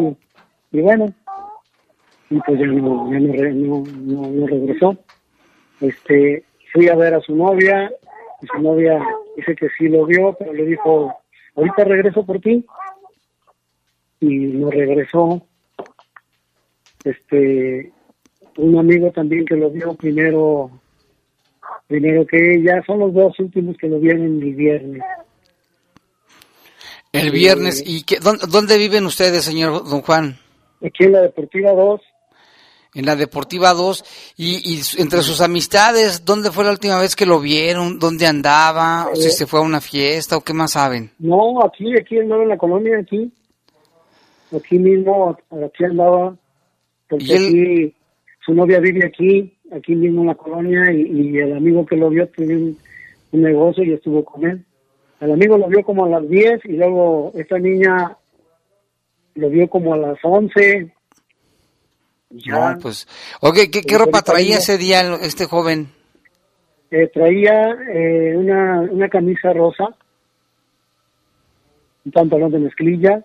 [0.72, 1.12] Y, bueno,
[2.28, 4.96] y pues ya no, ya no, no, regresó.
[5.80, 7.90] Este, fui a ver a su novia
[8.40, 9.00] y su novia
[9.37, 11.14] dice que sí lo vio, pero le dijo,
[11.54, 12.66] ahorita regreso por ti.
[14.20, 15.46] Y no regresó.
[17.04, 17.92] Este,
[18.56, 20.81] un amigo también que lo vio primero
[21.92, 25.02] primero que ella, son los dos últimos que lo vieron el viernes.
[27.12, 30.38] El viernes, ¿y qué, dónde, viven ustedes, señor Don Juan?
[30.83, 32.00] Aquí en la Deportiva 2.
[32.94, 37.26] en la Deportiva 2 y, y entre sus amistades, ¿dónde fue la última vez que
[37.26, 37.98] lo vieron?
[37.98, 39.09] ¿Dónde andaba?
[39.12, 39.31] ¿O si Eh.
[39.31, 41.11] se fue a una fiesta o qué más saben?
[41.18, 43.31] No, aquí, aquí andaba en la colonia, aquí.
[44.57, 46.35] Aquí mismo, aquí andaba.
[47.09, 47.46] Porque ¿Y él?
[47.46, 47.94] aquí,
[48.44, 52.11] su novia vive aquí, aquí mismo en la colonia, y, y el amigo que lo
[52.11, 52.78] vio tenía un,
[53.32, 54.64] un negocio y estuvo con él.
[55.20, 58.16] El amigo lo vio como a las 10 y luego esta niña
[59.35, 60.92] lo vio como a las 11.
[62.30, 62.72] Ya.
[62.72, 63.06] No, pues,
[63.40, 65.88] oye, ¿qué, qué Pues ropa traía ese día este joven?
[66.90, 69.96] Eh, traía eh, una, una camisa rosa,
[72.04, 73.22] un pantalón de mezclilla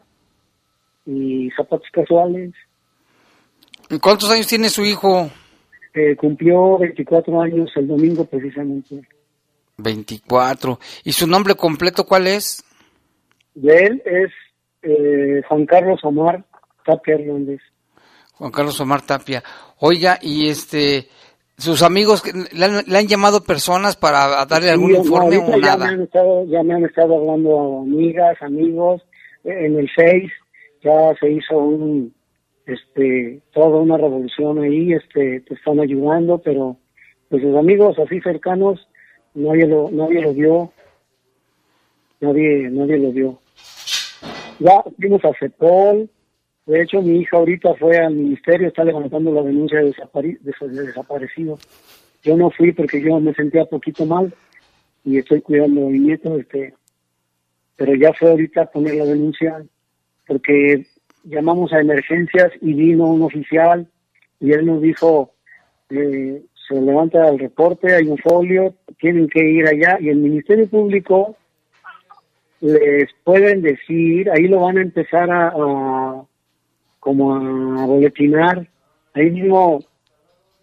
[1.06, 2.54] y zapatos casuales.
[4.02, 5.30] ¿Cuántos años tiene su hijo?
[5.98, 9.02] Eh, cumplió 24 años el domingo precisamente.
[9.78, 10.80] 24.
[11.04, 12.64] ¿Y su nombre completo cuál es?
[13.56, 14.32] De él es
[14.84, 16.46] eh, Juan Carlos Omar
[16.86, 17.62] Tapia Hernández.
[18.34, 19.42] Juan Carlos Omar Tapia.
[19.80, 21.08] Oiga, y este,
[21.58, 22.22] sus amigos,
[22.54, 25.66] ¿le han, le han llamado personas para darle algún Sí, no, informe ahorita o ya
[25.66, 25.86] nada?
[25.88, 29.02] Me han estado, ya me han estado hablando amigas, amigos,
[29.44, 30.32] en el Face
[30.84, 32.14] ya se hizo un,
[32.68, 36.78] este, toda una revolución ahí, este, te están ayudando, pero
[37.30, 38.88] pues sus amigos así cercanos,
[39.34, 40.72] nadie lo, nadie lo vio,
[42.20, 43.40] nadie, nadie lo vio.
[44.60, 46.10] Ya fuimos a CEPOL,
[46.66, 49.94] de hecho mi hija ahorita fue al ministerio, está levantando la denuncia de-
[50.42, 51.58] de desaparecido.
[52.24, 54.34] Yo no fui porque yo me sentía poquito mal
[55.06, 56.74] y estoy cuidando a mi nieto, este,
[57.78, 59.64] pero ya fue ahorita a poner la denuncia
[60.26, 60.86] porque
[61.24, 63.88] llamamos a emergencias y vino un oficial
[64.40, 65.32] y él nos dijo,
[65.90, 70.68] eh, se levanta el reporte, hay un folio, tienen que ir allá y el Ministerio
[70.68, 71.36] Público
[72.60, 76.24] les pueden decir, ahí lo van a empezar a, a-
[77.00, 78.68] como a boletinar,
[79.14, 79.80] ahí mismo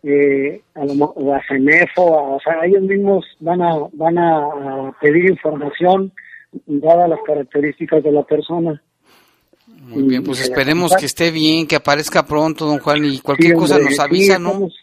[0.02, 5.30] eh, a, lo mo- a CENEFO, o sea, ellos mismos van a, van a pedir
[5.30, 6.12] información
[6.66, 8.82] dadas las características de la persona.
[9.82, 13.58] Muy bien, pues esperemos que esté bien, que aparezca pronto, don Juan, y cualquier Sí,
[13.58, 14.50] cosa nos sí, avisa, ¿no?
[14.50, 14.74] Estamos,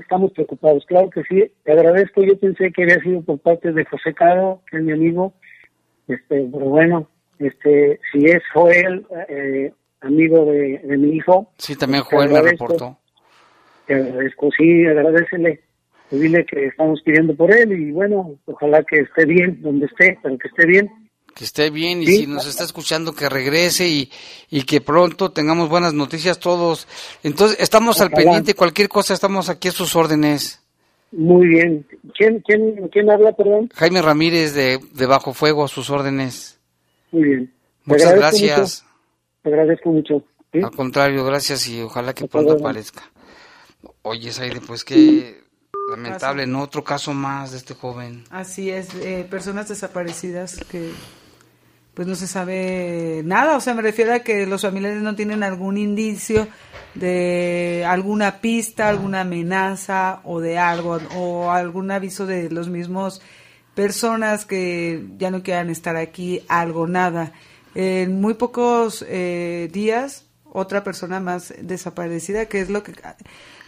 [0.00, 1.44] estamos preocupados, claro que sí.
[1.62, 4.92] Te agradezco, yo pensé que había sido por parte de José Caro, que es mi
[4.92, 5.34] amigo,
[6.08, 12.02] este, pero bueno, este, si es Joel, eh, amigo de, de mi hijo, Sí, también
[12.08, 12.98] te Joel me reportó.
[13.86, 15.60] te agradezco, sí, agradecele,
[16.08, 20.18] pues dile que estamos pidiendo por él y bueno, ojalá que esté bien donde esté,
[20.22, 20.90] pero que esté bien.
[21.34, 22.16] Que esté bien y Sí.
[22.20, 24.10] si nos está escuchando que regrese y,
[24.50, 26.86] y que pronto tengamos buenas noticias todos.
[27.22, 30.60] Entonces, estamos al pendiente, cualquier cosa, estamos aquí a sus órdenes.
[31.10, 31.86] Muy bien.
[32.16, 33.70] ¿Quién, quién, quién habla, perdón?
[33.74, 36.58] Jaime Ramírez de, de Bajo Fuego, a sus órdenes.
[37.12, 37.54] Muy bien.
[37.84, 38.58] Muchas gracias.
[38.84, 38.94] mucho.
[39.42, 40.24] Te agradezco mucho.
[40.52, 40.60] ¿sí?
[40.62, 42.66] Al contrario, gracias y ojalá que Hasta pronto luego.
[42.68, 43.02] aparezca.
[44.02, 45.42] Oye, Saide, pues qué
[45.90, 46.62] lamentable, ¿no?
[46.62, 48.24] Otro caso más de este joven.
[48.30, 50.90] Así es, eh, personas desaparecidas que
[51.94, 55.42] pues no se sabe nada, o sea, me refiero a que los familiares no tienen
[55.42, 56.48] algún indicio
[56.94, 63.22] de alguna pista, alguna amenaza o de algo, o algún aviso de los mismos
[63.74, 67.32] personas que ya no quieran estar aquí, algo, nada.
[67.74, 72.92] En muy pocos eh, días, otra persona más desaparecida, que es lo que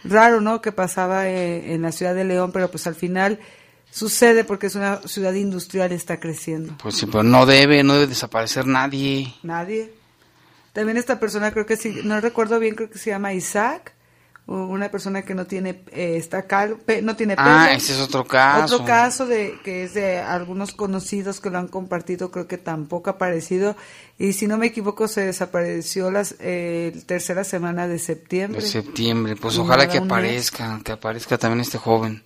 [0.03, 0.61] raro, ¿no?
[0.61, 3.39] Que pasaba eh, en la ciudad de León, pero pues al final
[3.91, 6.75] sucede porque es una ciudad industrial, está creciendo.
[6.81, 9.33] Pues sí, pero no debe, no debe desaparecer nadie.
[9.43, 9.91] Nadie.
[10.73, 13.93] También esta persona, creo que sí, no recuerdo bien, creo que se llama Isaac,
[14.45, 17.47] una persona que no tiene, eh, está cal, pe- no tiene pelo.
[17.49, 18.75] Ah, ese es otro caso.
[18.75, 23.09] Otro caso de que es de algunos conocidos que lo han compartido, creo que tampoco
[23.09, 23.75] ha aparecido.
[24.17, 26.23] Y si no me equivoco, se desapareció la
[27.05, 28.61] tercera semana de septiembre.
[28.61, 30.05] De septiembre, pues Y ojalá que mes.
[30.09, 32.23] aparezca, que aparezca también este joven.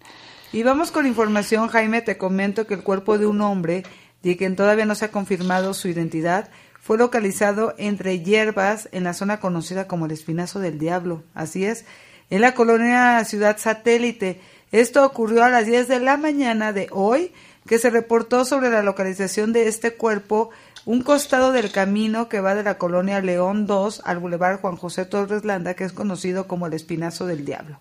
[0.54, 3.84] Y vamos con información, Jaime, te comento que el cuerpo de un hombre,
[4.22, 6.50] de quien todavía no se ha confirmado su identidad,
[6.82, 11.24] fue localizado entre hierbas en la zona conocida como el Espinazo del Diablo.
[11.34, 11.86] Así es,
[12.30, 14.42] en la colonia Ciudad Satélite.
[14.74, 17.32] Esto ocurrió a las 10 de la mañana de hoy,
[17.66, 20.50] que se reportó sobre la localización de este cuerpo
[20.86, 25.06] un costado del camino que va de la colonia León 2 al Boulevard Juan José
[25.06, 27.80] Torres Landa, que es conocido como el Espinazo del Diablo.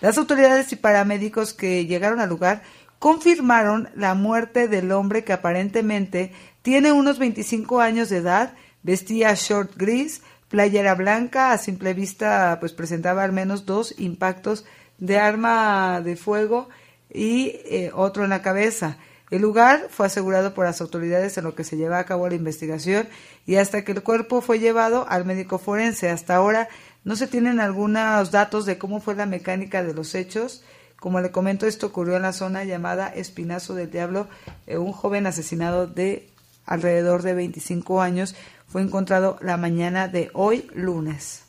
[0.00, 2.62] Las autoridades y paramédicos que llegaron al lugar
[2.98, 6.32] confirmaron la muerte del hombre que aparentemente
[6.62, 12.72] tiene unos 25 años de edad, vestía short gris, playera blanca, a simple vista pues
[12.72, 14.64] presentaba al menos dos impactos
[14.98, 16.68] de arma de fuego
[17.12, 18.98] y eh, otro en la cabeza.
[19.30, 22.34] El lugar fue asegurado por las autoridades en lo que se lleva a cabo la
[22.34, 23.08] investigación
[23.46, 26.10] y hasta que el cuerpo fue llevado al médico forense.
[26.10, 26.68] Hasta ahora
[27.04, 30.62] No se tienen algunos datos de cómo fue la mecánica de los hechos.
[30.98, 34.28] Como le comento, esto ocurrió en la zona llamada Espinazo del Diablo.
[34.66, 36.28] Eh, un joven asesinado de
[36.66, 38.34] alrededor de 25 años
[38.68, 41.44] fue encontrado la mañana de hoy, lunes.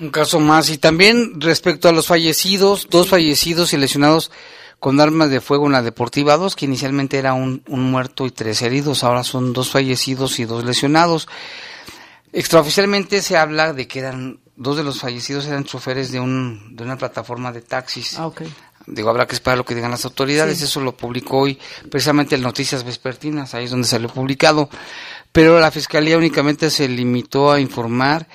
[0.00, 0.70] Un caso más.
[0.70, 4.30] Y también respecto a los fallecidos, dos fallecidos y lesionados
[4.78, 8.30] con armas de fuego en la Deportiva 2, que inicialmente era un, un muerto y
[8.30, 11.28] tres heridos, ahora son dos fallecidos y dos lesionados.
[12.32, 16.84] Extraoficialmente se habla de que eran dos de los fallecidos eran choferes de, un, de
[16.84, 18.18] una plataforma de taxis.
[18.18, 18.52] Ah, okay.
[18.86, 20.58] Digo, habrá que esperar lo que digan las autoridades.
[20.58, 20.64] Sí.
[20.64, 21.58] Eso lo publicó hoy
[21.90, 24.68] precisamente en Noticias Vespertinas, ahí es donde salió publicado.
[25.32, 28.26] Pero la Fiscalía únicamente se limitó a informar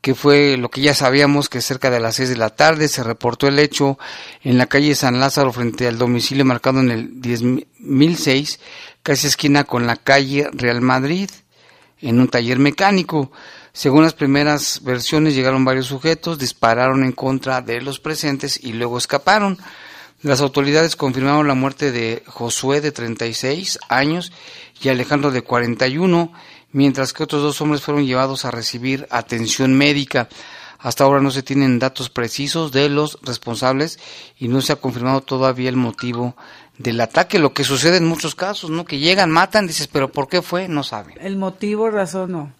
[0.00, 3.04] que fue lo que ya sabíamos que cerca de las seis de la tarde se
[3.04, 3.98] reportó el hecho
[4.42, 8.58] en la calle San Lázaro frente al domicilio marcado en el 10.006,
[9.02, 11.30] casi esquina con la calle Real Madrid,
[12.02, 13.30] en un taller mecánico.
[13.72, 18.98] Según las primeras versiones llegaron varios sujetos, dispararon en contra de los presentes y luego
[18.98, 19.58] escaparon.
[20.22, 24.32] Las autoridades confirmaron la muerte de Josué de 36 años
[24.82, 26.32] y Alejandro de 41
[26.72, 30.28] mientras que otros dos hombres fueron llevados a recibir atención médica.
[30.82, 33.98] Hasta ahora no se tienen datos precisos de los responsables
[34.38, 36.34] y no se ha confirmado todavía el motivo
[36.78, 38.86] del ataque, lo que sucede en muchos casos, ¿no?
[38.86, 40.68] Que llegan, matan, dices, pero ¿por qué fue?
[40.68, 41.16] No saben.
[41.20, 42.52] El motivo, razón, no.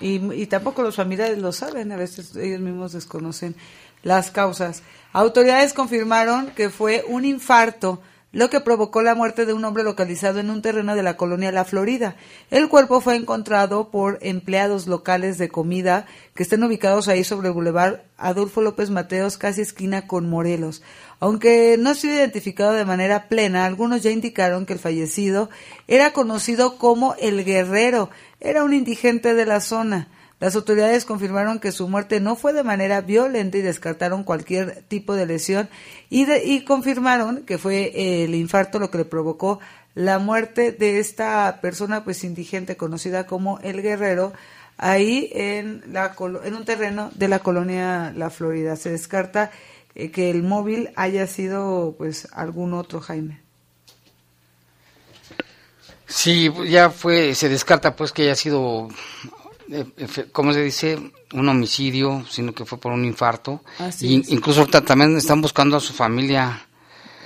[0.00, 3.56] Y, y tampoco los familiares lo saben, a veces ellos mismos desconocen
[4.02, 4.82] las causas.
[5.12, 8.00] Autoridades confirmaron que fue un infarto
[8.32, 11.50] lo que provocó la muerte de un hombre localizado en un terreno de la colonia
[11.50, 12.14] La Florida.
[12.50, 17.54] El cuerpo fue encontrado por empleados locales de comida que estén ubicados ahí sobre el
[17.54, 20.82] bulevar Adolfo López Mateos, casi esquina con Morelos.
[21.18, 25.50] Aunque no ha sido identificado de manera plena, algunos ya indicaron que el fallecido
[25.88, 30.08] era conocido como el Guerrero, era un indigente de la zona.
[30.40, 35.14] Las autoridades confirmaron que su muerte no fue de manera violenta y descartaron cualquier tipo
[35.14, 35.68] de lesión
[36.08, 39.60] y, de, y confirmaron que fue el infarto lo que le provocó
[39.94, 44.32] la muerte de esta persona pues indigente conocida como el guerrero
[44.78, 48.76] ahí en, la, en un terreno de la colonia La Florida.
[48.76, 49.50] Se descarta
[49.94, 53.40] eh, que el móvil haya sido pues algún otro Jaime.
[56.06, 58.88] Sí, ya fue, se descarta pues que haya sido
[60.32, 61.12] ¿cómo se dice?
[61.32, 63.62] Un homicidio, sino que fue por un infarto.
[64.00, 66.66] y, incluso ahorita también están buscando a su familia.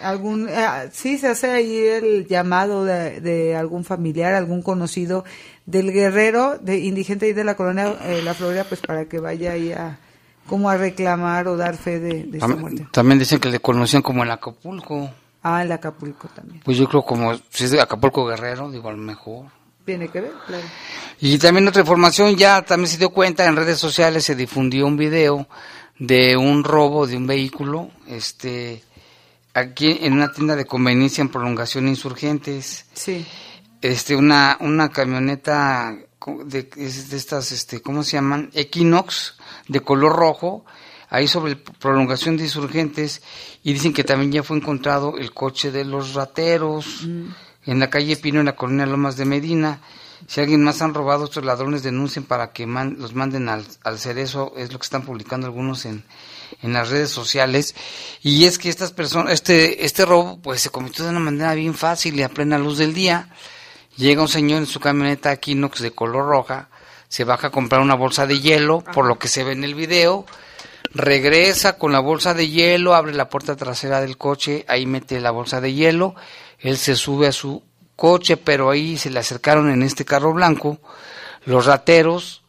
[0.03, 5.25] Algún, eh, sí, se hace ahí el llamado de, de, algún familiar, algún conocido
[5.65, 9.53] del guerrero de indigente ahí de la colonia eh, La Florida, pues para que vaya
[9.53, 9.99] ahí a
[10.47, 12.87] como a reclamar o dar fe de, de también, muerte.
[12.93, 15.11] También dicen que le conocían como el Acapulco.
[15.43, 16.61] Ah, el Acapulco también.
[16.65, 19.47] Pues yo creo como si es de Acapulco Guerrero, digo a lo mejor.
[19.85, 20.65] Tiene que ver, claro.
[21.21, 24.97] Y también otra información, ya también se dio cuenta, en redes sociales se difundió un
[24.97, 25.47] video
[25.99, 28.83] de un robo de un vehículo, este,
[29.53, 32.87] aquí en una tienda de conveniencia en prolongación insurgentes.
[32.95, 33.25] Sí.
[33.81, 35.95] Este, una, una camioneta
[36.45, 38.51] de, de estas, este, ¿cómo se llaman?
[38.55, 39.37] Equinox,
[39.69, 40.65] de color rojo,
[41.11, 43.21] ahí sobre prolongación de insurgentes,
[43.63, 47.03] y dicen que también ya fue encontrado el coche de los rateros.
[47.07, 47.29] Mm
[47.67, 49.81] en la calle Pino, en la colonia Lomas de Medina.
[50.27, 54.55] Si alguien más han robado, estos ladrones denuncien para que los manden al, al cerezo,
[54.57, 56.05] es lo que están publicando algunos en,
[56.63, 57.75] en las redes sociales.
[58.23, 61.75] Y es que estas personas, este, este robo, pues se cometió de una manera bien
[61.75, 63.29] fácil y a plena luz del día.
[63.97, 66.69] Llega un señor en su camioneta Equinox de color roja,
[67.09, 69.77] se baja a comprar una bolsa de hielo, por lo que se ve en el
[69.77, 70.27] video,
[70.93, 75.31] regresa con la bolsa de hielo, abre la puerta trasera del coche, ahí mete la
[75.31, 76.17] bolsa de hielo,
[76.65, 77.63] él se sube a su
[77.95, 80.79] coche, pero ahí se le acercaron en este carro blanco.
[81.45, 82.43] Los rateros,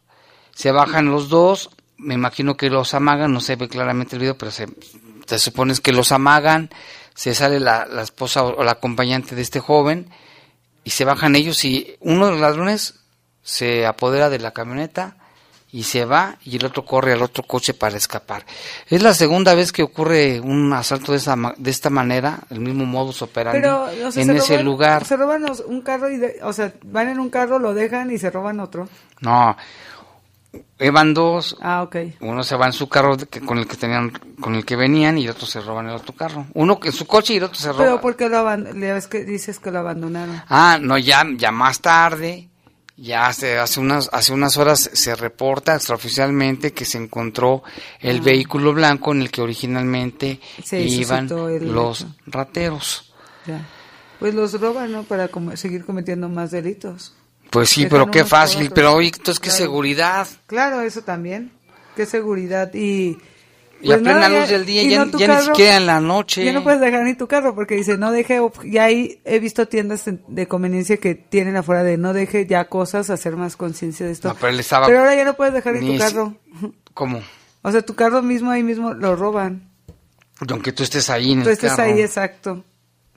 [0.56, 4.38] se bajan los dos, me imagino que los amagan, no se ve claramente el video,
[4.38, 4.68] pero se,
[5.26, 6.70] te supones que los amagan,
[7.14, 10.10] se sale la esposa o la acompañante de este joven
[10.86, 13.02] y se bajan ellos y uno de los ladrones
[13.44, 15.18] se apodera de la camioneta,
[15.76, 18.46] y se va y el otro corre al otro coche para escapar.
[18.88, 22.86] Es la segunda vez que ocurre un asalto de, esa, de esta manera, el mismo
[22.86, 25.06] modus operandi Pero, o sea, en ese roban, lugar.
[25.06, 28.18] Se roban un carro y, de, o sea, van en un carro, lo dejan y
[28.18, 28.88] se roban otro.
[29.20, 29.58] No,
[30.80, 32.16] Evan dos, ah, okay.
[32.22, 35.18] uno se va en su carro que, con el que tenían, con el que venían
[35.18, 36.46] y el otro se roban el otro carro.
[36.54, 37.84] Uno en su coche y el otro se roba.
[37.84, 39.02] Pero ¿por qué lo abandonaron?
[39.10, 40.42] que dices que lo abandonaron.
[40.48, 42.48] Ah, no, ya, ya más tarde,
[42.98, 47.64] ya hace, hace unas hace unas horas se reporta extraoficialmente que se encontró
[48.00, 48.22] el ah.
[48.24, 52.16] vehículo blanco en el que originalmente se iban los hecho.
[52.28, 53.14] rateros.
[53.46, 53.66] Ya.
[54.20, 55.04] Pues los roban, ¿no?
[55.04, 57.14] Para com seguir cometiendo más delitos.
[57.50, 58.72] Pues sí, Dejan pero qué fácil.
[58.72, 59.58] Pero oye, entonces qué Claro.
[59.58, 60.28] seguridad.
[60.48, 61.52] Claro, eso también.
[61.96, 63.18] qué seguridad y
[63.82, 65.12] y a plena luz del día, ya, ni
[65.46, 66.44] siquiera en la noche.
[66.44, 69.68] Ya no puedes dejar ni tu carro porque dice, no deje, ya ahí he visto
[69.68, 74.12] tiendas de conveniencia que tienen afuera de no deje ya cosas, hacer más conciencia de
[74.12, 74.36] esto.
[74.40, 76.36] pero, ahora ya no puedes dejar ni tu carro.
[76.94, 77.22] ¿Cómo?
[77.62, 79.70] O sea, tu carro mismo ahí mismo lo roban.
[80.50, 82.64] Aunque tú estés ahí en tú estés ahí, exacto.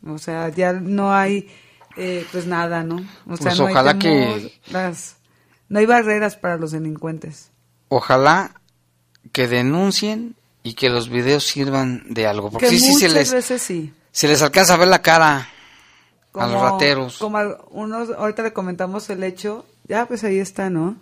[0.06, 1.48] O sea, ya no hay,
[1.96, 2.96] eh, pues nada, ¿no?
[3.26, 4.52] O sea, pues no ojalá hay que...
[4.70, 5.16] Las,
[5.68, 7.50] no hay barreras para los delincuentes.
[7.88, 8.52] Ojalá
[9.32, 10.34] que denuncien
[10.68, 12.50] y que los videos sirvan de algo.
[12.50, 13.92] Porque sí, muchas se les, veces sí.
[14.12, 15.48] se les alcanza a ver la cara
[16.34, 17.16] a los rateros.
[17.16, 17.38] Como
[17.70, 20.96] unos, ahorita le comentamos el hecho, ya pues ahí está, ¿no?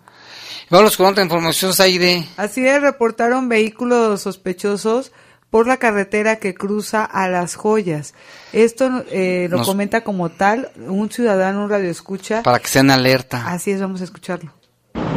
[0.71, 2.29] Vamos con otra información, Zaire.
[2.37, 5.11] Así es, reportaron vehículos sospechosos
[5.51, 8.15] por la carretera que cruza a las joyas.
[8.53, 12.45] Esto eh, lo comenta como tal un ciudadano, un radio escucha.
[12.45, 13.49] Para que sean alerta.
[13.49, 14.53] Así es, vamos a escucharlo.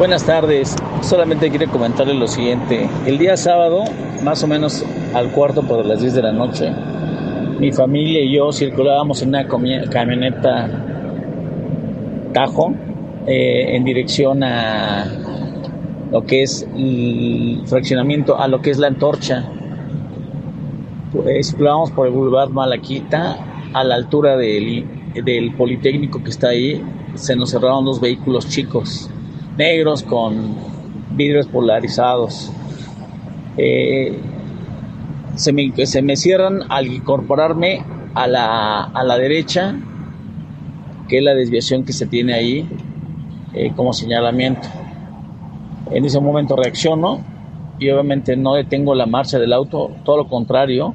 [0.00, 2.88] Buenas tardes, solamente quiero comentarles lo siguiente.
[3.04, 3.84] El día sábado,
[4.22, 6.72] más o menos al cuarto por las 10 de la noche,
[7.58, 10.70] mi familia y yo circulábamos en una camioneta
[12.32, 12.72] Tajo
[13.26, 15.04] eh, en dirección a
[16.10, 19.44] lo que es el fraccionamiento, a lo que es la antorcha.
[21.12, 23.36] Pues, circulábamos por el Boulevard Malaquita
[23.74, 24.86] a la altura del,
[25.22, 26.82] del Politécnico que está ahí.
[27.16, 29.10] Se nos cerraron dos vehículos chicos
[29.60, 30.54] negros con
[31.10, 32.50] vidrios polarizados.
[33.58, 34.18] Eh,
[35.34, 37.84] se, me, se, me, cierran al incorporarme
[38.14, 39.76] a la, a la, derecha,
[41.08, 42.66] que es la desviación que se tiene ahí
[43.52, 44.66] eh, como señalamiento.
[45.90, 47.22] En ese momento reacciono
[47.78, 50.94] y obviamente no detengo la marcha del auto, todo lo contrario,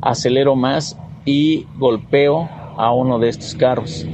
[0.00, 4.06] acelero más y golpeo a uno de estos carros,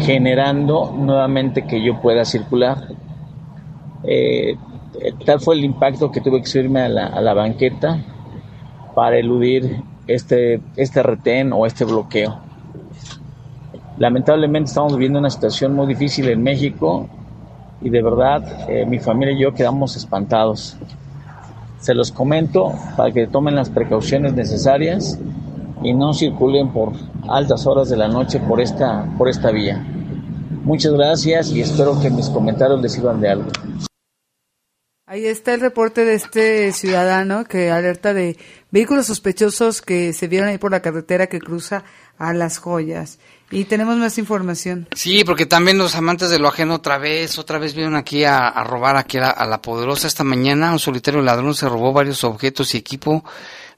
[0.00, 2.95] generando nuevamente que yo pueda circular.
[4.06, 4.56] Eh,
[5.24, 8.02] tal fue el impacto que tuve que subirme a la, a la banqueta
[8.94, 12.38] para eludir este, este retén o este bloqueo.
[13.98, 17.08] Lamentablemente estamos viviendo una situación muy difícil en México
[17.80, 20.76] y de verdad eh, mi familia y yo quedamos espantados.
[21.80, 25.18] Se los comento para que tomen las precauciones necesarias
[25.82, 26.92] y no circulen por
[27.28, 29.84] altas horas de la noche por esta, por esta vía.
[30.64, 33.48] Muchas gracias y espero que mis comentarios les sirvan de algo.
[35.16, 38.36] Ahí está el reporte de este ciudadano que alerta de
[38.70, 41.84] vehículos sospechosos que se vieron ahí por la carretera que cruza
[42.18, 43.18] a las joyas.
[43.50, 44.86] Y tenemos más información.
[44.94, 48.62] Sí, porque también los amantes de lo ajeno otra vez, otra vez vieron aquí a,
[48.64, 50.06] robar aquí a, a, la poderosa.
[50.06, 53.24] Esta mañana un solitario ladrón se robó varios objetos y equipo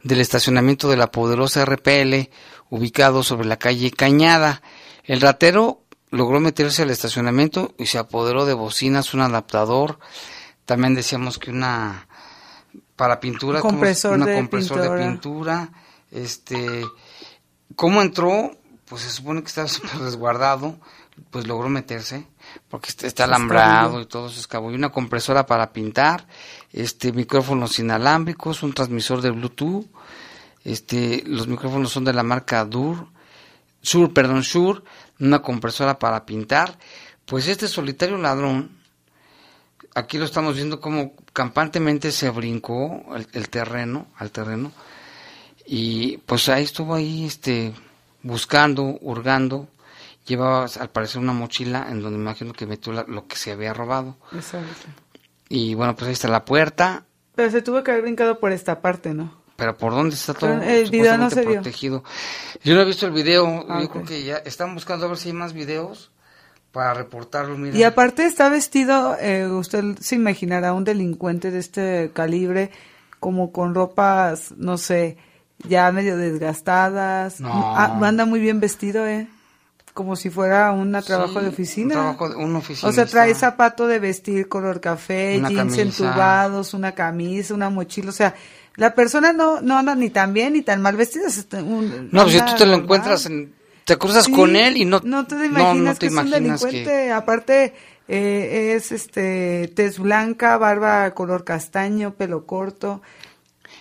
[0.03, 2.31] del estacionamiento de la poderosa RPL,
[2.69, 4.61] ubicado sobre la calle Cañada.
[5.05, 10.01] El ratero logró meterse al estacionamiento y se apoderó de bocinas, un adaptador,
[10.69, 12.07] también decíamos que una
[12.95, 14.99] para pintura, un compresor, una de, compresor pintura.
[14.99, 15.73] de pintura,
[16.11, 16.85] este,
[17.75, 18.55] ¿cómo entró?
[18.85, 20.79] Pues se supone que estaba súper resguardado,
[21.31, 22.27] pues logró meterse,
[22.69, 26.27] porque está alambrado y todo se escabulló, una compresora para pintar,
[26.71, 29.87] este, micrófonos inalámbricos, un transmisor de Bluetooth,
[30.65, 33.07] este, los micrófonos son de la marca Dur,
[33.81, 34.83] Sur, perdón, Shure,
[35.19, 36.79] una compresora para pintar,
[37.25, 38.77] pues este solitario ladrón,
[39.95, 44.73] aquí lo estamos viendo como campantemente se brincó el, el, terreno, al terreno,
[45.67, 47.75] y pues ahí estuvo ahí, este,
[48.23, 49.69] buscando, hurgando,
[50.27, 53.53] llevaba al parecer una mochila en donde me imagino que metió la, lo que se
[53.53, 54.17] había robado.
[54.33, 54.89] Exacto.
[55.49, 57.05] Y bueno, pues ahí está la puerta.
[57.35, 59.39] Pero se tuvo que haber brincado por esta parte, ¿no?
[59.57, 62.05] Pero por dónde está todo el video no se protegido.
[62.63, 63.89] Yo no he visto el video, ah, yo okay.
[63.89, 66.13] creo que ya están buscando a ver si hay más videos
[66.79, 67.59] para reportarlo.
[67.59, 67.77] Mira.
[67.77, 72.71] Y aparte está vestido, eh, usted se imaginará un delincuente de este calibre,
[73.19, 75.17] como con ropas, no sé,
[75.67, 77.41] ya medio desgastadas.
[77.41, 77.51] No.
[77.77, 79.27] Ah, anda muy bien vestido, ¿eh?
[79.93, 81.87] Como si fuera un trabajo Sí, de oficina.
[81.97, 82.55] Un trabajo de un.
[82.55, 85.83] O sea, trae zapato de vestir color café, Una jeans camisa.
[85.83, 88.11] entubados, una camisa, una mochila.
[88.11, 88.37] O sea,
[88.77, 91.27] la persona no, no anda ni tan bien ni tan mal vestida.
[91.55, 92.85] un- No, pues si tú te lo normal.
[92.85, 93.58] encuentras, en-
[93.89, 96.13] te cruzas Sí, con él y no, no te no, imaginas no te que es
[96.13, 96.85] un imaginas delincuente.
[96.85, 97.11] que...
[97.11, 97.75] Aparte,
[98.07, 103.03] eh, es este tez blanca, barba color castaño, pelo corto,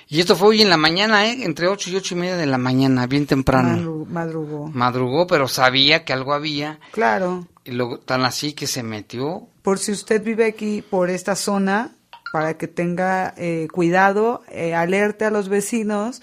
[0.09, 1.43] Y esto fue hoy en la mañana, ¿eh?
[1.43, 3.77] Entre ocho y ocho y media de la mañana, bien temprano.
[3.77, 4.67] madru- madrugó.
[4.73, 6.79] Madrugó, pero sabía que algo había.
[6.91, 9.47] Claro, Y luego, tan así que se metió.
[9.61, 11.91] por si usted vive aquí, por esta zona,
[12.31, 16.21] para que tenga eh, cuidado, eh, alerte a los vecinos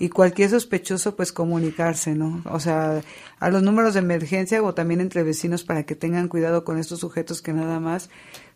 [0.00, 2.42] y cualquier sospechoso, pues comunicarse, ¿no?
[2.46, 3.02] O sea,
[3.38, 7.00] a los números de emergencia o también entre vecinos para que tengan cuidado con estos
[7.00, 8.08] sujetos que nada más,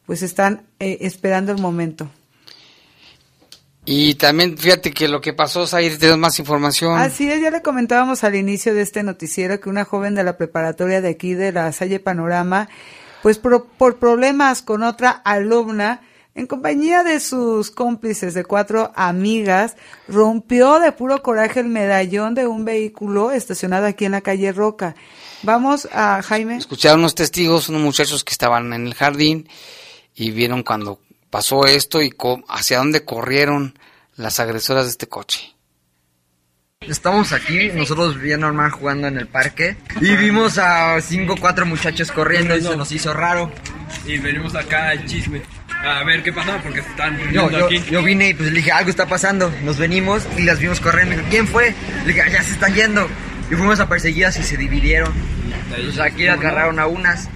[0.06, 2.10] pues están eh, esperando el momento.
[3.84, 6.98] Y también fíjate que lo que pasó, Zaire, tenemos más información.
[6.98, 10.38] Así es, ya le comentábamos al inicio de este noticiero que una joven de la
[10.38, 12.70] preparatoria de aquí de la Salle Panorama,
[13.22, 16.00] pues por, por problemas con otra alumna,
[16.34, 19.76] en compañía de sus cómplices de cuatro amigas,
[20.08, 24.96] rompió de puro coraje el medallón de un vehículo estacionado aquí en la calle Roca.
[25.42, 26.56] Vamos a Jaime.
[26.56, 29.48] Escucharon unos testigos, unos muchachos que estaban en el jardín
[30.14, 32.12] y vieron cuando pasó esto y
[32.48, 33.78] hacia dónde corrieron
[34.16, 35.54] las agresoras de este coche.
[36.80, 41.64] Estamos aquí, nosotros bien normal jugando en el parque y vimos a cinco o cuatro
[41.64, 43.50] muchachos corriendo y se nos hizo raro.
[44.06, 45.42] Y venimos acá al chisme.
[45.84, 47.82] A ver qué pasa porque se están yo, yo, aquí.
[47.90, 49.52] Yo vine y pues le dije, algo está pasando.
[49.62, 51.22] Nos venimos y las vimos corriendo.
[51.30, 51.74] ¿Quién fue?
[52.06, 53.06] Le dije, ya se están yendo.
[53.50, 55.12] Y fuimos a perseguidas y se dividieron.
[55.68, 57.28] Pues aquí agarraron a unas.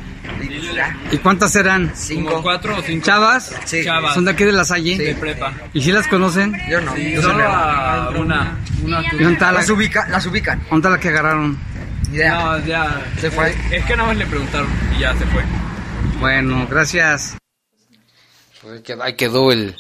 [1.11, 1.92] ¿Y cuántas eran?
[1.94, 2.42] Cinco.
[2.42, 3.05] ¿Cuatro o cinco?
[3.05, 3.55] ¿Chavas?
[3.64, 3.84] Sí.
[3.84, 4.14] Chavas.
[4.14, 4.96] ¿Son de aquí de la Salle?
[4.96, 5.53] De prepa.
[5.74, 6.57] ¿Y si las conocen?
[6.70, 6.94] Yo no.
[6.94, 8.57] Sí, yo solo a una.
[8.82, 10.61] una ¿Y dónde está la, las, ubica, las ubican.
[10.70, 11.59] ¿Dónde está la que agarraron?
[12.12, 12.34] Ya.
[12.34, 13.03] No, ya.
[13.20, 13.55] Se fue.
[13.70, 15.42] Es que nada más le preguntaron y ya se fue.
[16.20, 17.36] Bueno, gracias.
[19.03, 19.77] Ahí quedó el,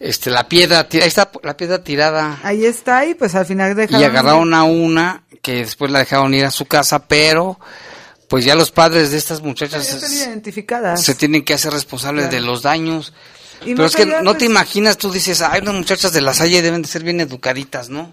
[0.00, 2.38] este, la piedra, ahí está la piedra tirada.
[2.42, 4.00] Ahí está y pues al final dejaron...
[4.00, 7.58] Y agarraron a una que después la dejaron ir a su casa, pero
[8.28, 11.02] pues ya los padres de estas muchachas identificadas.
[11.04, 12.36] se tienen que hacer responsables Claro.
[12.36, 13.12] de los daños.
[13.64, 16.20] Y pero es que allá, no pues- te imaginas, tú dices, ay, las muchachas de
[16.22, 18.12] la Salle deben de ser bien educaditas, ¿no?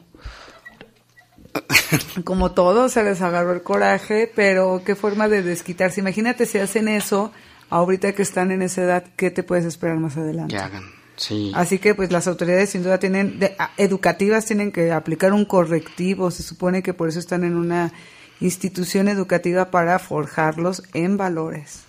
[2.24, 6.00] Como todo, se les agarró el coraje, pero qué forma de desquitarse.
[6.00, 7.32] Imagínate si hacen eso
[7.72, 10.54] ahorita que están en esa edad, ¿qué te puedes esperar más adelante?
[10.56, 10.84] Que hagan,
[11.16, 11.52] sí.
[11.56, 15.46] Así que pues las autoridades sin duda tienen, de- a- educativas tienen que aplicar un
[15.46, 17.92] correctivo, se supone que por eso están en una
[18.40, 21.82] institución educativa para forjarlos en valores.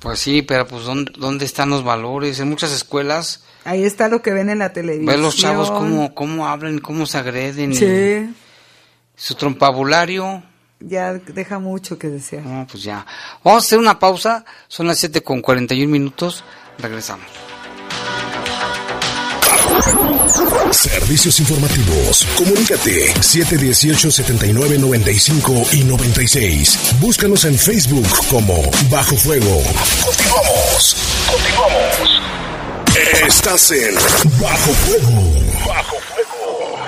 [0.00, 2.38] Pues sí, pero pues ¿dónde, dónde están los valores?
[2.40, 5.06] En muchas escuelas, Ahí está lo que ven en la televisión.
[5.06, 7.72] ves los chavos cómo, cómo hablan, cómo se agreden.
[7.72, 8.34] y Sí,
[9.16, 10.44] Su trompabulario,
[10.80, 12.44] ya deja mucho que desear.
[12.44, 13.06] no, pues ya.
[13.42, 16.44] Vamos a hacer una pausa, son las 7 con 41 minutos,
[16.78, 17.26] regresamos.
[20.72, 22.26] Servicios informativos.
[22.36, 26.78] Comunícate 718-7995 y 96.
[27.00, 28.60] Búscanos en Facebook como
[28.90, 29.62] Bajo Fuego.
[30.04, 30.96] Continuamos.
[31.30, 32.20] Continuamos.
[33.26, 33.94] Estás en
[34.40, 35.55] Bajo Fuego.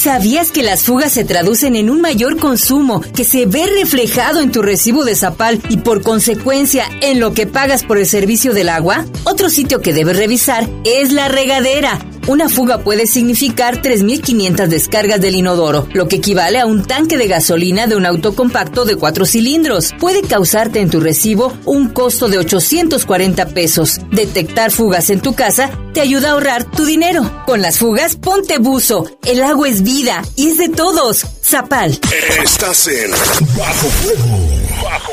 [0.00, 4.50] ¿Sabías que las fugas se traducen en un mayor consumo que se ve reflejado en
[4.50, 8.70] tu recibo de Zapal y por consecuencia en lo que pagas por el servicio del
[8.70, 9.04] agua?
[9.24, 11.98] Otro sitio que debes revisar es la regadera.
[12.26, 17.28] Una fuga puede significar 3.500 descargas del inodoro, lo que equivale a un tanque de
[17.28, 19.92] gasolina de un auto compacto de cuatro cilindros.
[19.98, 24.00] Puede causarte en tu recibo un costo de 840 pesos.
[24.10, 27.42] Detectar fugas en tu casa te ayuda a ahorrar tu dinero.
[27.46, 29.18] Con las fugas, ponte buzo.
[29.24, 31.24] El agua es vida y es de todos.
[31.42, 31.98] Zapal.
[32.42, 33.10] Estás en
[33.56, 34.38] Bajo Fuego.
[34.82, 35.12] Bajo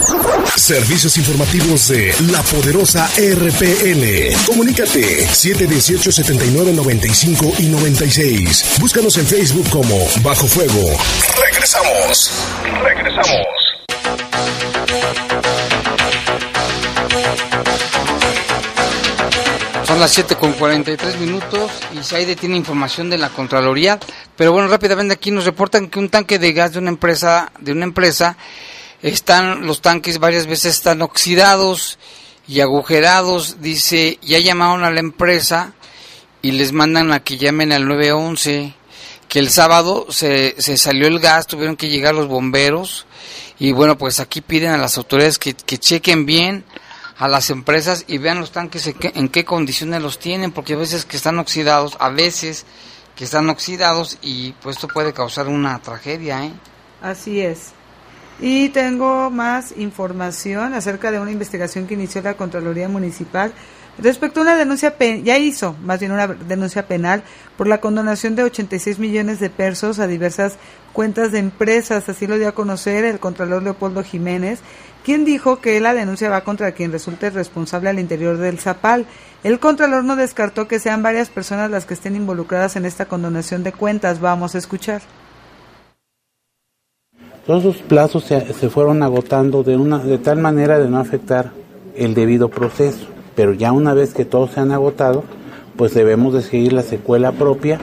[0.55, 4.35] Servicios informativos de la poderosa RPL.
[4.45, 8.77] Comunícate 718-7995 y 96.
[8.79, 10.97] Búscanos en Facebook como Bajo Fuego.
[11.41, 12.31] Regresamos.
[12.83, 13.45] Regresamos.
[19.85, 23.99] Son las 7 con 43 minutos y Saide tiene información de la Contraloría.
[24.35, 27.71] Pero bueno, rápidamente aquí nos reportan que un tanque de gas de una empresa, de
[27.71, 28.35] una empresa,
[29.13, 31.99] están, los tanques varias veces están oxidados
[32.47, 33.61] y agujerados.
[33.61, 35.73] Dice, ya llamaron a la empresa
[36.41, 38.73] y les mandan a que llamen al 911.
[39.29, 43.05] Que el sábado se, se salió el gas, tuvieron que llegar los bomberos.
[43.59, 46.63] Y bueno, pues aquí piden a las autoridades que, que chequen bien
[47.17, 51.05] a las empresas y vean los tanques en qué, condiciones los tienen, porque a veces
[51.05, 52.65] que están oxidados, a veces
[53.15, 56.51] que están oxidados y pues esto puede causar una tragedia, ¿eh?
[57.01, 57.74] Así es.
[58.39, 63.53] Y tengo más información acerca de una investigación que inició la Contraloría Municipal
[63.97, 67.23] respecto a una denuncia, ya hizo más bien una denuncia penal
[67.57, 70.57] por la condonación de 86 millones de pesos a diversas
[70.93, 74.59] cuentas de empresas, así lo dio a conocer el Contralor Leopoldo Jiménez,
[75.03, 79.05] quien dijo que la denuncia va contra quien resulte responsable al interior del Zapal.
[79.43, 83.63] El Contralor no descartó que sean varias personas las que estén involucradas en esta condonación
[83.63, 84.19] de cuentas.
[84.19, 85.01] Vamos a escuchar.
[87.45, 91.51] Todos esos plazos se, se fueron agotando de, una, de tal manera de no afectar
[91.95, 93.05] el debido proceso.
[93.35, 95.23] Pero ya una vez que todos se han agotado,
[95.75, 97.79] pues debemos de seguir la secuela propia,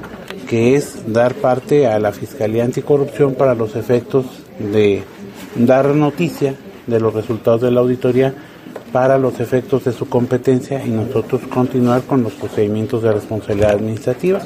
[0.48, 4.26] que es dar parte a la Fiscalía Anticorrupción para los efectos
[4.58, 5.04] de
[5.54, 6.56] dar noticia
[6.86, 8.34] de los resultados de la auditoría
[8.92, 14.40] para los efectos de su competencia y nosotros continuar con los procedimientos de responsabilidad administrativa.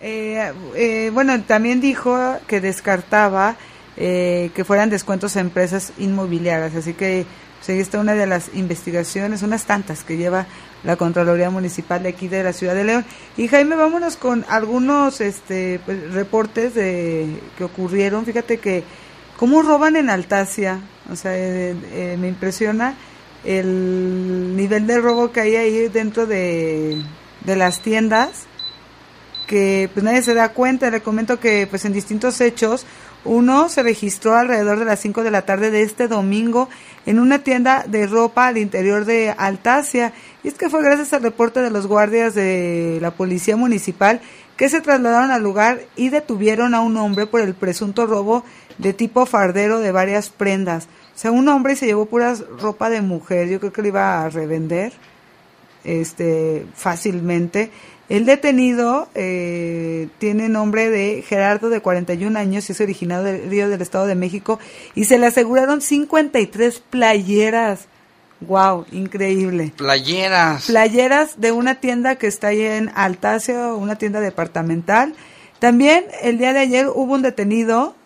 [0.00, 3.56] Eh, eh, bueno, también dijo que descartaba
[3.96, 7.24] eh, que fueran descuentos a empresas inmobiliarias, así que
[7.66, 10.46] pues, ahí una de las investigaciones, unas tantas que lleva
[10.84, 13.04] la Contraloría Municipal de aquí de la Ciudad de León.
[13.36, 18.24] Y Jaime, vámonos con algunos este, pues, reportes de, que ocurrieron.
[18.24, 18.84] Fíjate que
[19.38, 20.80] cómo roban en Altacia,
[21.10, 22.94] o sea, eh, eh, me impresiona
[23.44, 27.02] el nivel de robo que hay ahí dentro de,
[27.44, 28.46] de las tiendas
[29.46, 30.90] que pues nadie se da cuenta.
[30.90, 32.86] Le comento que pues en distintos hechos,
[33.24, 36.68] uno se registró alrededor de las 5 de la tarde de este domingo
[37.06, 40.12] en una tienda de ropa al interior de Altacia.
[40.44, 44.20] Y es que fue gracias al reporte de los guardias de la Policía Municipal
[44.56, 48.44] que se trasladaron al lugar y detuvieron a un hombre por el presunto robo
[48.78, 50.88] de tipo fardero de varias prendas.
[51.14, 54.24] O sea, un hombre se llevó pura ropa de mujer, yo creo que lo iba
[54.24, 54.92] a revender
[55.84, 57.70] este fácilmente.
[58.08, 63.82] El detenido eh, tiene nombre de Gerardo de 41 años, es originario del Río del
[63.82, 64.60] Estado de México
[64.94, 67.86] y se le aseguraron 53 playeras.
[68.40, 69.72] Wow, increíble.
[69.76, 70.66] Playeras.
[70.66, 75.14] Playeras de una tienda que está ahí en Altacia, una tienda departamental.
[75.58, 77.96] También el día de ayer hubo un detenido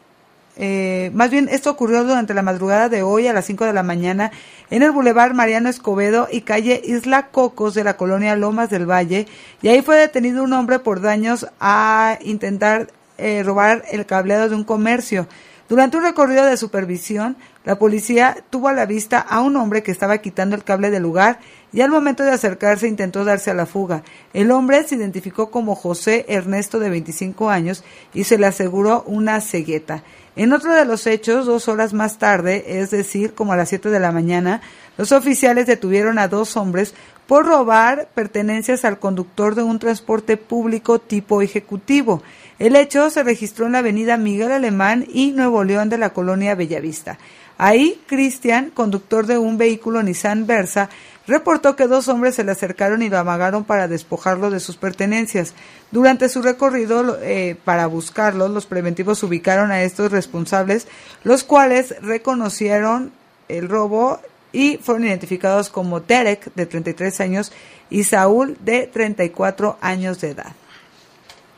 [0.62, 3.82] eh, más bien esto ocurrió durante la madrugada de hoy a las 5 de la
[3.82, 4.30] mañana
[4.68, 9.26] en el Boulevard Mariano Escobedo y calle Isla Cocos de la colonia Lomas del Valle
[9.62, 14.54] y ahí fue detenido un hombre por daños a intentar eh, robar el cableado de
[14.54, 15.26] un comercio.
[15.70, 19.92] Durante un recorrido de supervisión, la policía tuvo a la vista a un hombre que
[19.92, 21.38] estaba quitando el cable del lugar
[21.72, 24.02] y al momento de acercarse intentó darse a la fuga.
[24.32, 29.40] El hombre se identificó como José Ernesto de 25 años y se le aseguró una
[29.40, 30.02] cegueta.
[30.36, 33.90] En otro de los hechos, dos horas más tarde, es decir, como a las 7
[33.90, 34.60] de la mañana,
[34.96, 36.94] los oficiales detuvieron a dos hombres
[37.26, 42.22] por robar pertenencias al conductor de un transporte público tipo ejecutivo.
[42.58, 46.54] El hecho se registró en la avenida Miguel Alemán y Nuevo León de la colonia
[46.54, 47.18] Bellavista.
[47.62, 50.88] Ahí, Cristian, conductor de un vehículo Nissan Versa,
[51.26, 55.52] reportó que dos hombres se le acercaron y lo amagaron para despojarlo de sus pertenencias.
[55.90, 60.88] Durante su recorrido eh, para buscarlo, los preventivos ubicaron a estos responsables,
[61.22, 63.12] los cuales reconocieron
[63.48, 64.20] el robo
[64.54, 67.52] y fueron identificados como Derek, de 33 años,
[67.90, 70.54] y Saúl, de 34 años de edad.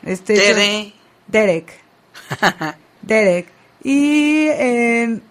[0.05, 0.93] Este Tere.
[1.27, 1.71] Derek.
[3.01, 3.47] Derek.
[3.85, 5.23] Y en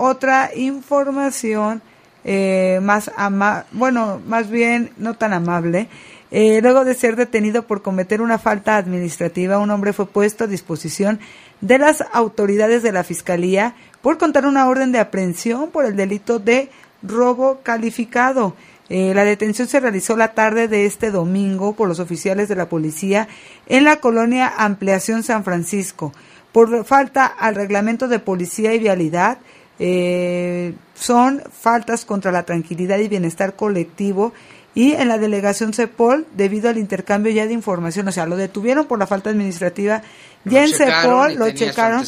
[0.00, 1.82] otra información
[2.24, 5.88] eh, más ama bueno, más bien no tan amable.
[6.30, 10.46] Eh, luego de ser detenido por cometer una falta administrativa, un hombre fue puesto a
[10.46, 11.18] disposición
[11.60, 16.38] de las autoridades de la Fiscalía por contar una orden de aprehensión por el delito
[16.38, 16.70] de
[17.02, 18.54] robo calificado.
[18.88, 22.68] Eh, la detención se realizó la tarde de este domingo por los oficiales de la
[22.68, 23.28] policía
[23.66, 26.12] en la colonia Ampliación San Francisco.
[26.52, 29.38] Por falta al reglamento de policía y vialidad,
[29.82, 34.34] eh, son faltas contra la tranquilidad y bienestar colectivo
[34.74, 38.84] y en la delegación CEPOL debido al intercambio ya de información, o sea, lo detuvieron
[38.84, 40.02] por la falta administrativa,
[40.44, 42.04] ya Lo en CEPOL lo checaron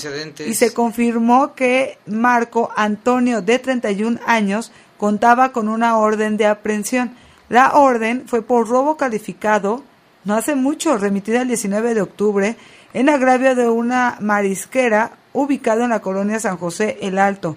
[0.46, 7.16] y se confirmó que Marco Antonio de 31 años contaba con una orden de aprehensión.
[7.48, 9.82] La orden fue por robo calificado,
[10.24, 12.56] no hace mucho, remitida el 19 de octubre,
[12.92, 17.56] en agravio de una marisquera ubicada en la colonia San José el Alto.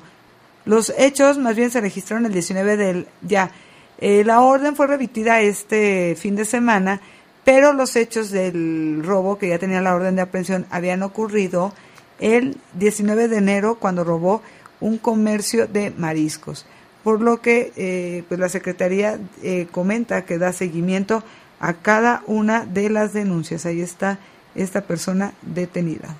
[0.66, 3.52] Los hechos más bien se registraron el 19 del ya.
[4.00, 7.02] Eh, la orden fue remitida este fin de semana,
[7.44, 11.74] pero los hechos del robo, que ya tenía la orden de aprehensión, habían ocurrido
[12.20, 14.42] el 19 de enero cuando robó
[14.82, 16.66] un comercio de mariscos.
[17.04, 21.24] por lo que eh, pues la Secretaría eh, comenta que da seguimiento
[21.60, 23.68] a cada una de las denuncias.
[23.68, 24.18] Ahí está
[24.56, 26.18] esta persona detenida.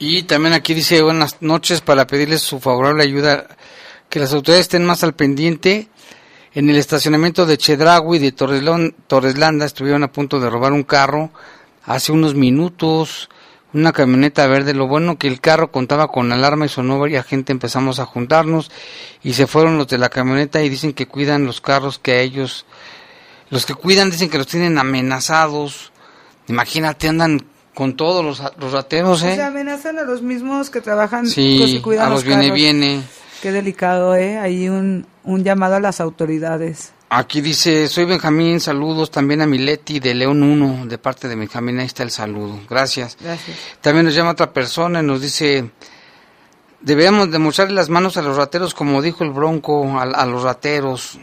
[0.00, 3.48] Y también aquí dice buenas noches para pedirles su favorable ayuda,
[4.08, 5.88] que las autoridades estén más al pendiente.
[6.54, 11.30] En el estacionamiento de Chedragui de Torreslanda estuvieron a punto de robar un carro
[11.84, 13.28] hace unos minutos,
[13.72, 14.72] una camioneta verde.
[14.72, 18.70] Lo bueno que el carro contaba con alarma y sonó varias gente empezamos a juntarnos
[19.24, 22.20] y se fueron los de la camioneta y dicen que cuidan los carros que a
[22.20, 22.66] ellos,
[23.50, 25.90] los que cuidan dicen que los tienen amenazados.
[26.46, 27.44] Imagínate, andan
[27.78, 29.40] con todos los, los rateros, Se ¿eh?
[29.40, 32.56] amenazan a los mismos que trabajan Sí, los que cuidan a los viene, carros.
[32.56, 33.02] viene.
[33.40, 34.36] Qué delicado, ¿eh?
[34.36, 36.92] Ahí un, un llamado a las autoridades.
[37.08, 41.78] Aquí dice, soy Benjamín, saludos también a Mileti de León 1, de parte de Benjamín,
[41.78, 43.16] ahí está el saludo, gracias.
[43.20, 43.56] Gracias.
[43.80, 45.70] También nos llama otra persona y nos dice,
[46.80, 50.42] deberíamos de mostrarle las manos a los rateros, como dijo el Bronco, a, a los
[50.42, 51.20] rateros,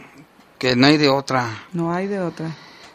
[0.58, 1.66] que no hay de otra.
[1.74, 2.46] No hay de otra.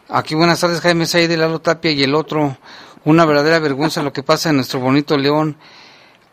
[0.08, 2.58] Aquí buenas tardes, Jaime Saide, Lalo Tapia y el otro,
[3.04, 5.56] una verdadera vergüenza lo que pasa en nuestro bonito León.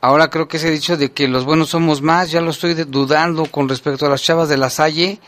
[0.02, 3.46] Ahora creo que ese dicho de que los buenos somos más, ya lo estoy dudando
[3.48, 5.20] con respecto a las chavas de la Salle.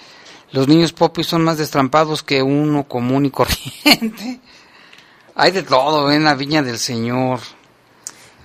[0.51, 4.39] Los niños popis son más destrampados que uno común y corriente.
[5.35, 6.15] Hay de todo ¿eh?
[6.15, 7.39] en la viña del Señor.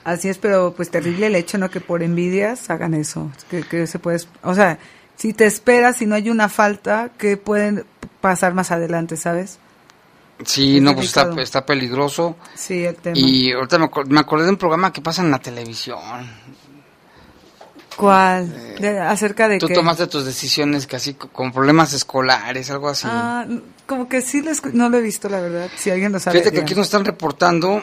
[0.04, 1.68] Así es, pero pues terrible el hecho, ¿no?
[1.68, 3.30] Que por envidias hagan eso.
[3.50, 4.78] Que, que se puede, o sea,
[5.16, 7.84] si te esperas, si no hay una falta, que pueden
[8.20, 9.58] pasar más adelante, ¿sabes?
[10.44, 12.36] Sí, Es no, pues está, peligroso.
[12.54, 13.16] Sí, el tema.
[13.18, 15.98] Y ahorita me, me acordé de un programa que pasa en la televisión.
[17.96, 18.76] ¿Cuál?
[18.78, 19.74] De- ¿Acerca de Tú qué?
[19.74, 23.06] tomaste tus decisiones casi co- con problemas escolares, algo así.
[23.10, 23.46] Ah,
[23.86, 25.70] como que sí, no lo he visto, la verdad.
[25.76, 26.38] Si alguien lo sabe.
[26.38, 27.82] Fíjate que aquí nos están reportando,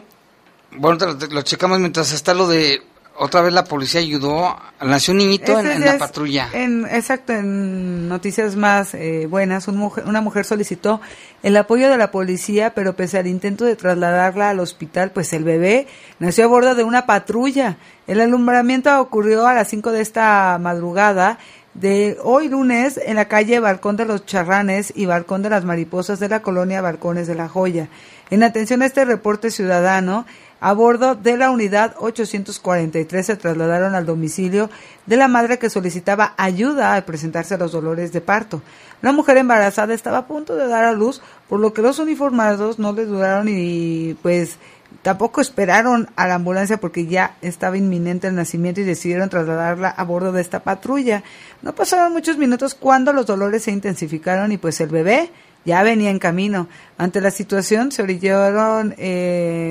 [0.78, 1.00] bueno,
[1.32, 2.84] lo checamos mientras está lo de,
[3.16, 6.50] otra vez la policía ayudó, nació un niñito en, la patrulla.
[6.54, 11.00] En, exacto, en noticias más eh, buenas, un mujer- una mujer solicitó
[11.44, 15.44] el apoyo de la policía, pero pese al intento de trasladarla al hospital, pues el
[15.44, 15.88] bebé
[16.20, 17.78] nació a bordo de una patrulla.
[18.08, 21.38] El alumbramiento ocurrió a las 5 de esta madrugada
[21.74, 26.20] de hoy lunes en la calle Balcón de los Charranes y Balcón de las Mariposas
[26.20, 27.88] de la colonia Balcones de la Joya.
[28.30, 30.26] En atención a este reporte ciudadano,
[30.64, 34.70] a bordo de la unidad 843 se trasladaron al domicilio
[35.06, 38.62] de la madre que solicitaba ayuda al presentarse los dolores de parto.
[39.02, 42.80] La mujer embarazada estaba a punto de dar a luz, por lo que los uniformados
[42.80, 44.56] no le duraron y pues
[45.02, 50.04] tampoco esperaron a la ambulancia porque ya estaba inminente el nacimiento y decidieron trasladarla a
[50.06, 51.24] bordo de esta patrulla.
[51.62, 55.30] No pasaron muchos minutos cuando los dolores se intensificaron y pues el bebé
[55.66, 56.68] ya venía en camino.
[56.98, 59.70] Ante la situación se orillaron eh,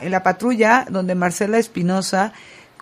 [0.00, 2.32] en la patrulla donde Marcela Espinosa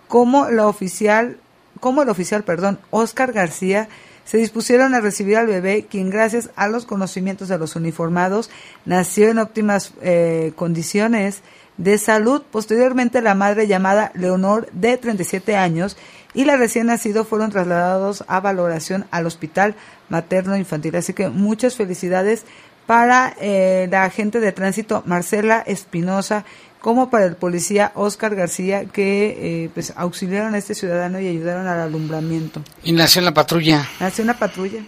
[0.09, 1.39] como la oficial,
[1.81, 3.89] como el oficial, perdón, Oscar García
[4.25, 8.51] se dispusieron a recibir al bebé, quien gracias a los conocimientos de los uniformados
[8.87, 11.43] nació en óptimas eh, condiciones
[11.77, 12.43] de salud.
[12.51, 15.97] Posteriormente la madre llamada Leonor de 37 años
[16.35, 19.75] y la recién nacido fueron trasladados a valoración al hospital
[20.09, 20.97] materno infantil.
[20.97, 22.45] Así que muchas felicidades
[22.87, 26.45] para eh, la agente de tránsito Marcela Espinosa
[26.81, 31.67] como para el policía Oscar García que eh, pues auxiliaron a este ciudadano y ayudaron
[31.67, 32.63] al alumbramiento.
[32.83, 34.83] Y nació en la patrulla, Hace una patrulla.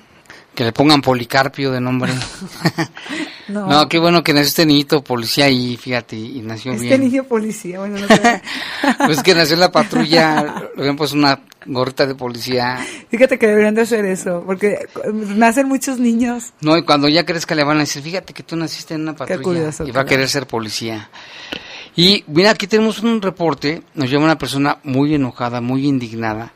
[0.57, 2.13] Que le pongan Policarpio de nombre.
[3.49, 7.01] No, no, qué bueno que nació este niñito policía y fíjate, y nació este bien.
[7.01, 8.43] niño policía, bueno, no sé.
[9.07, 12.85] Pues que nació en la patrulla, le puesto una gorrita de policía.
[13.09, 16.55] Fíjate que deberían de hacer eso, porque nacen muchos niños.
[16.61, 19.15] No, y cuando ya crezca le van a decir, fíjate que tú naciste en una
[19.15, 21.09] patrulla curioso, y va a querer ser policía.
[21.95, 26.53] Y mira, aquí tenemos un reporte, nos llama una persona muy enojada, muy indignada,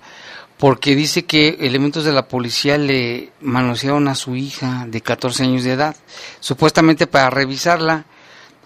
[0.60, 5.64] porque dice que elementos de la policía le manosearon a su hija de 14 años
[5.64, 5.96] de edad,
[6.38, 8.04] supuestamente para revisarla.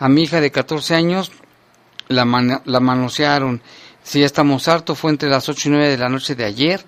[0.01, 1.31] A mi hija de 14 años
[2.09, 3.63] la, mano- la manosearon.
[4.03, 6.85] Si ya estamos hartos, fue entre las 8 y 9 de la noche de ayer.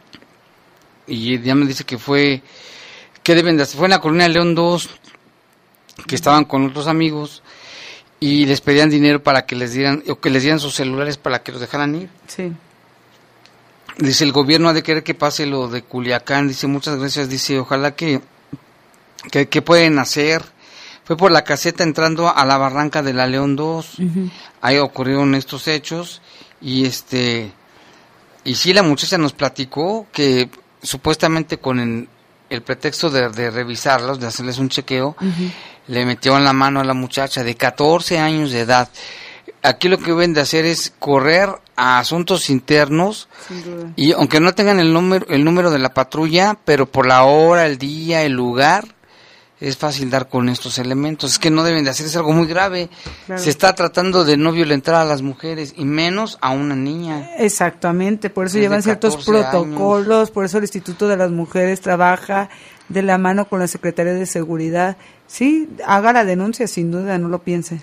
[1.07, 2.43] Y ya me dice que fue,
[3.23, 3.79] que deben de hacer?
[3.79, 4.91] Fue en la colonia León 2,
[6.09, 7.45] que estaban con otros amigos
[8.19, 11.45] y les pedían dinero para que les dieran, o que les dieran sus celulares para
[11.45, 12.09] que los dejaran ir.
[12.27, 12.51] Sí.
[13.99, 16.49] Dice, el gobierno ha de querer que pase lo de Culiacán.
[16.49, 17.29] Dice, muchas gracias.
[17.29, 18.21] Dice, ojalá que,
[19.31, 20.43] que, que pueden hacer.
[21.05, 23.97] Fue por la caseta entrando a la barranca de la León 2.
[24.61, 26.21] Ahí ocurrieron estos hechos.
[26.61, 27.53] Y este,
[28.45, 30.51] y sí, la muchacha nos platicó que
[30.83, 32.09] supuestamente con el,
[32.49, 35.17] el pretexto de, de revisarlos, de hacerles un chequeo,
[35.89, 38.89] le metieron la mano a la muchacha de 14 años de edad.
[39.63, 43.29] Aquí lo que deben de hacer es correr a asuntos internos
[43.97, 47.67] y aunque no tengan el número el número de la patrulla, pero por la hora,
[47.67, 48.97] el día, el lugar
[49.61, 51.33] es fácil dar con estos elementos.
[51.33, 52.91] Es que no deben de hacer, es algo muy grave.
[53.25, 53.43] Claro.
[53.43, 57.31] Se está tratando de no violentar a las mujeres y menos a una niña.
[57.39, 59.51] Exactamente, por eso Desde llevan ciertos 14 años.
[59.51, 62.51] protocolos, por eso el Instituto de las Mujeres trabaja
[62.89, 64.97] de la mano con la Secretaría de Seguridad.
[65.27, 67.81] Sí, haga la denuncia, sin duda, no lo piense.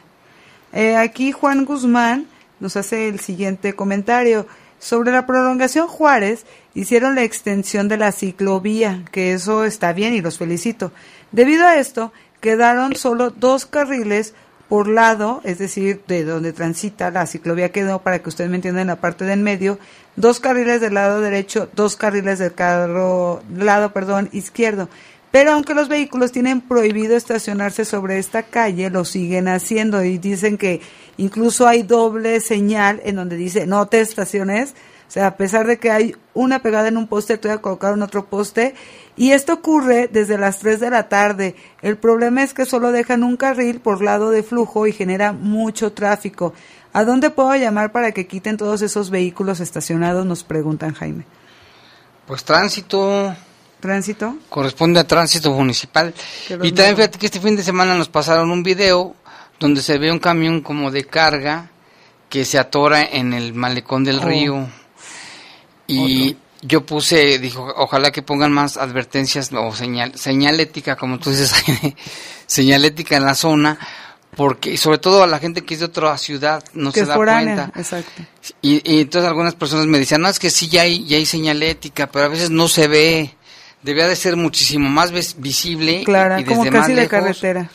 [0.74, 2.28] Eh, aquí Juan Guzmán
[2.60, 4.48] nos hace el siguiente comentario.
[4.80, 10.22] Sobre la prolongación Juárez, hicieron la extensión de la ciclovía, que eso está bien y
[10.22, 10.92] los felicito.
[11.32, 12.12] Debido a esto,
[12.42, 14.34] quedaron solo dos carriles
[14.68, 18.82] por lado, es decir, de donde transita la ciclovía quedó, para que ustedes me entiendan,
[18.82, 19.80] en la parte del medio,
[20.16, 24.90] dos carriles del lado derecho, dos carriles del carro, lado, perdón, izquierdo.
[25.34, 30.60] Pero aunque los vehículos tienen prohibido estacionarse sobre esta calle, lo siguen haciendo y dicen
[30.60, 30.80] que
[31.18, 34.76] incluso hay doble señal en donde dice no te estaciones.
[35.08, 37.62] O sea, a pesar de que hay una pegada en un poste, te voy a
[37.62, 38.76] colocar en otro poste.
[39.16, 41.56] Y esto ocurre desde las 3 de la tarde.
[41.82, 45.94] El problema es que solo dejan un carril por lado de flujo y genera mucho
[45.94, 46.54] tráfico.
[46.94, 50.28] ¿A dónde puedo llamar para que quiten todos esos vehículos estacionados?
[50.28, 51.26] Nos preguntan Jaime.
[52.28, 53.36] Pues tránsito
[53.84, 54.38] ¿Tránsito?
[54.48, 56.14] corresponde a tránsito municipal.
[56.48, 56.96] Y también nuevos.
[56.96, 59.14] fíjate que este fin de semana nos pasaron un video
[59.60, 61.70] donde se ve un camión como de carga
[62.30, 64.26] que se atora en el malecón del Oh.
[64.26, 64.70] río.
[65.86, 71.54] Y yo puse, dijo, ojalá que pongan más advertencias o señal, señalética, como tú dices,
[72.48, 73.78] señalética en la zona,
[74.38, 77.16] porque sobre todo a la gente que es de otra ciudad no que se da
[77.16, 77.80] foránea, cuenta.
[77.80, 78.24] exacto.
[78.62, 81.26] Y, y entonces algunas personas me decían, no, es que sí, ya hay, ya hay
[81.26, 83.36] señalética, pero a veces no se ve.
[83.84, 86.02] Debía de ser muchísimo más vis- visible.
[86.02, 87.70] y- Clara, y desde como más casi de carretera.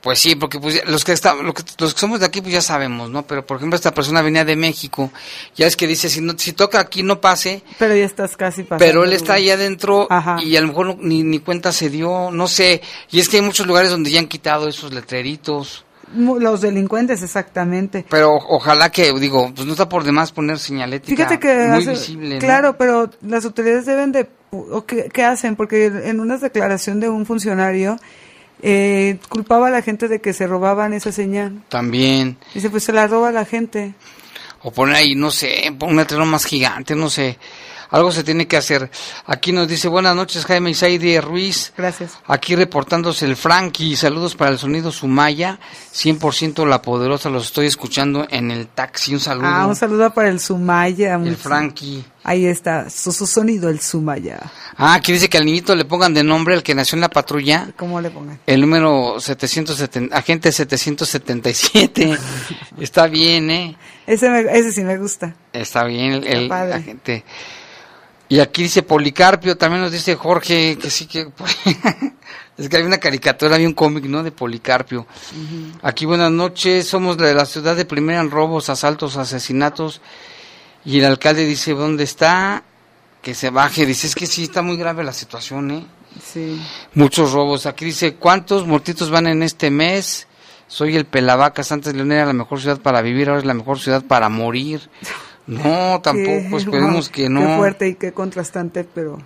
[0.00, 2.54] Pues sí, porque pues, los que estamos, los que, los que somos de aquí pues
[2.54, 3.26] ya sabemos, ¿no?
[3.26, 5.10] Pero por ejemplo esta persona venía de México,
[5.54, 8.62] ya es que dice, si no, si toca aquí no pase, Pero ya estás casi
[8.62, 8.82] pasando.
[8.82, 10.38] pero él está ahí adentro Ajá.
[10.42, 12.80] y a lo mejor no- ni, ni cuenta se dio, no sé.
[13.10, 15.84] Y es que hay muchos lugares donde ya han quitado esos letreritos.
[16.16, 18.04] Los delincuentes, exactamente.
[18.08, 21.90] Pero ojalá que, digo, pues no está por demás poner señalética Fíjate que muy hace-
[21.90, 22.34] visible.
[22.36, 22.40] ¿no?
[22.40, 27.08] claro, pero las autoridades deben de o qué, qué hacen porque en una declaración de
[27.08, 27.98] un funcionario
[28.62, 31.62] eh, culpaba a la gente de que se robaban esa señal.
[31.68, 32.36] También.
[32.54, 33.94] Dice, pues se la roba la gente.
[34.62, 37.38] O poner ahí, no sé, un letrero más gigante, no sé.
[37.90, 38.90] Algo se tiene que hacer.
[39.26, 41.72] Aquí nos dice, buenas noches, Jaime Isaidi Ruiz.
[41.76, 42.12] Gracias.
[42.26, 43.96] Aquí reportándose el Frankie.
[43.96, 45.58] Saludos para el sonido Sumaya.
[45.92, 47.30] 100% la poderosa.
[47.30, 49.12] Los estoy escuchando en el taxi.
[49.14, 49.46] Un saludo.
[49.48, 51.14] Ah, un saludo para el Sumaya.
[51.16, 52.04] el Frankie.
[52.22, 54.38] Ahí está, su, su sonido, el Sumaya.
[54.76, 57.08] Ah, aquí dice que al niñito le pongan de nombre el que nació en la
[57.08, 57.70] patrulla.
[57.76, 58.38] ¿Cómo le pongan?
[58.46, 62.18] El número 770, agente 777.
[62.80, 63.76] Está bien, ¿eh?
[64.06, 65.34] Ese, me- ese sí me gusta.
[65.52, 67.24] Está bien el, el agente.
[68.30, 71.32] Y aquí dice Policarpio, también nos dice Jorge, que sí que...
[72.56, 74.22] es que hay una caricatura, hay un cómic, ¿no?
[74.22, 75.04] De Policarpio.
[75.82, 80.00] Aquí buenas noches, somos de la ciudad de primera en robos, asaltos, asesinatos.
[80.84, 82.62] Y el alcalde dice, ¿dónde está?
[83.20, 83.84] Que se baje.
[83.84, 85.84] Dice, es que sí, está muy grave la situación, ¿eh?
[86.24, 86.62] Sí.
[86.94, 87.66] Muchos robos.
[87.66, 90.28] Aquí dice, ¿cuántos muertitos van en este mes?
[90.68, 93.80] Soy el Pelavacas, antes León era la mejor ciudad para vivir, ahora es la mejor
[93.80, 94.88] ciudad para morir.
[95.50, 97.56] No, tampoco, Qué- esperemos wow, que Qué no.
[97.56, 99.18] fuerte y qué contrastante, pero...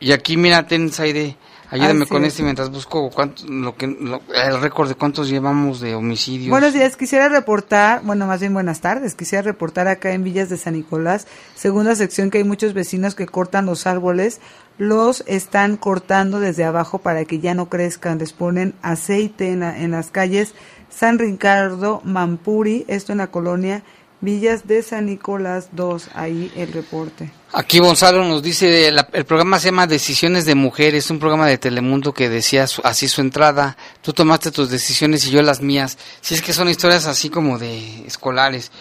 [0.00, 1.36] Y aquí, mira, ten, Zaide,
[1.70, 2.32] ayúdame Así con es.
[2.34, 6.50] este mientras busco cuánto, lo que, lo- el récord de cuántos llevamos de homicidios.
[6.50, 10.58] Buenos días, quisiera reportar, bueno, más bien buenas tardes, quisiera reportar acá en Villas de
[10.58, 14.40] San Nicolás, segunda sección, que hay muchos vecinos que cortan los árboles,
[14.76, 19.78] los están cortando desde abajo para que ya no crezcan, les ponen aceite en, la-
[19.78, 20.54] en las calles
[20.90, 23.82] San Ricardo, Mampuri, esto en la colonia
[24.24, 27.30] Villas de San Nicolás 2, ahí el reporte.
[27.52, 31.58] Aquí Gonzalo nos dice, la- el programa se llama Decisiones de Mujeres, un programa de
[31.58, 36.34] Telemundo que decía así su entrada, tú tomaste tus decisiones y yo las mías, si
[36.34, 38.72] es que son historias así como de escolares.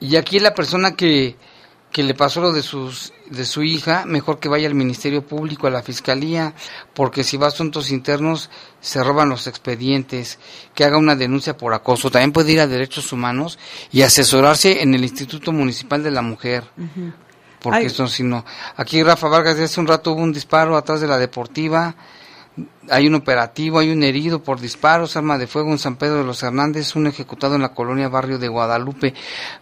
[0.00, 1.36] Y aquí la persona que,
[1.96, 5.66] que le pasó lo de sus de su hija, mejor que vaya al Ministerio Público,
[5.66, 6.52] a la Fiscalía,
[6.92, 8.50] porque si va a asuntos internos
[8.82, 10.38] se roban los expedientes,
[10.74, 12.10] que haga una denuncia por acoso.
[12.10, 13.58] También puede ir a Derechos Humanos
[13.90, 16.64] y asesorarse en el Instituto Municipal de la Mujer
[17.60, 17.86] porque Ay.
[17.86, 18.44] esto si no.
[18.76, 21.94] Aquí Rafa Vargas, hace un rato hubo un disparo atrás de la deportiva,
[22.88, 26.24] hay un operativo, hay un herido por disparos, arma de fuego en San Pedro de
[26.24, 29.14] los Hernández, un ejecutado en la colonia Barrio de Guadalupe.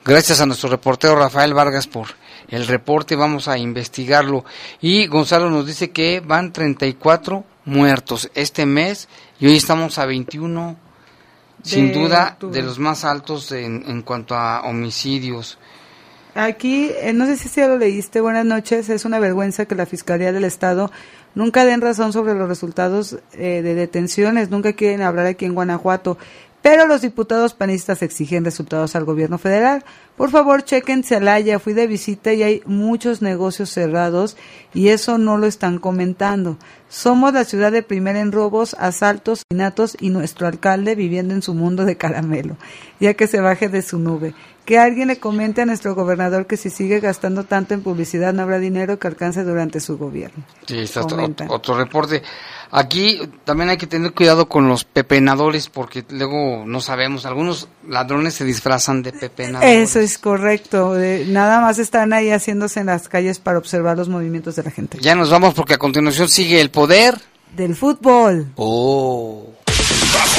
[0.04, 2.08] Gracias a nuestro reportero Rafael Vargas por
[2.48, 4.44] el reporte, vamos a investigarlo.
[4.80, 9.08] Y Gonzalo nos dice que van 34 muertos este mes
[9.40, 10.76] y hoy estamos a 21
[11.62, 12.60] sin duda octubre.
[12.60, 15.58] de los más altos en, en cuanto a homicidios.
[16.34, 19.86] Aquí, eh, no sé si ya lo leíste, buenas noches, es una vergüenza que la
[19.86, 20.90] Fiscalía del Estado
[21.34, 26.18] nunca den razón sobre los resultados eh, de detenciones, nunca quieren hablar aquí en Guanajuato,
[26.64, 29.84] pero los diputados panistas exigen resultados al gobierno federal.
[30.16, 34.38] Por favor, chequen Celaya, fui de visita y hay muchos negocios cerrados
[34.72, 36.56] y eso no lo están comentando.
[36.88, 41.52] Somos la ciudad de primera en robos, asaltos, asesinatos y nuestro alcalde viviendo en su
[41.52, 42.56] mundo de caramelo,
[42.98, 44.32] ya que se baje de su nube.
[44.64, 48.42] Que alguien le comente a nuestro gobernador que si sigue gastando tanto en publicidad no
[48.42, 50.42] habrá dinero que alcance durante su gobierno.
[50.66, 51.02] Sí, está
[51.48, 52.22] otro, reporte.
[52.70, 58.34] Aquí también hay que tener cuidado con los pepenadores porque luego no sabemos, algunos ladrones
[58.34, 59.90] se disfrazan de pepenadores.
[59.90, 60.98] Eso es correcto.
[60.98, 64.70] eh, nada más están ahí haciéndose en las calles para observar los movimientos de la
[64.70, 64.98] gente.
[65.00, 67.20] Ya nos vamos porque a continuación sigue el poder.
[67.54, 68.52] Del fútbol.
[68.56, 69.54] Oh.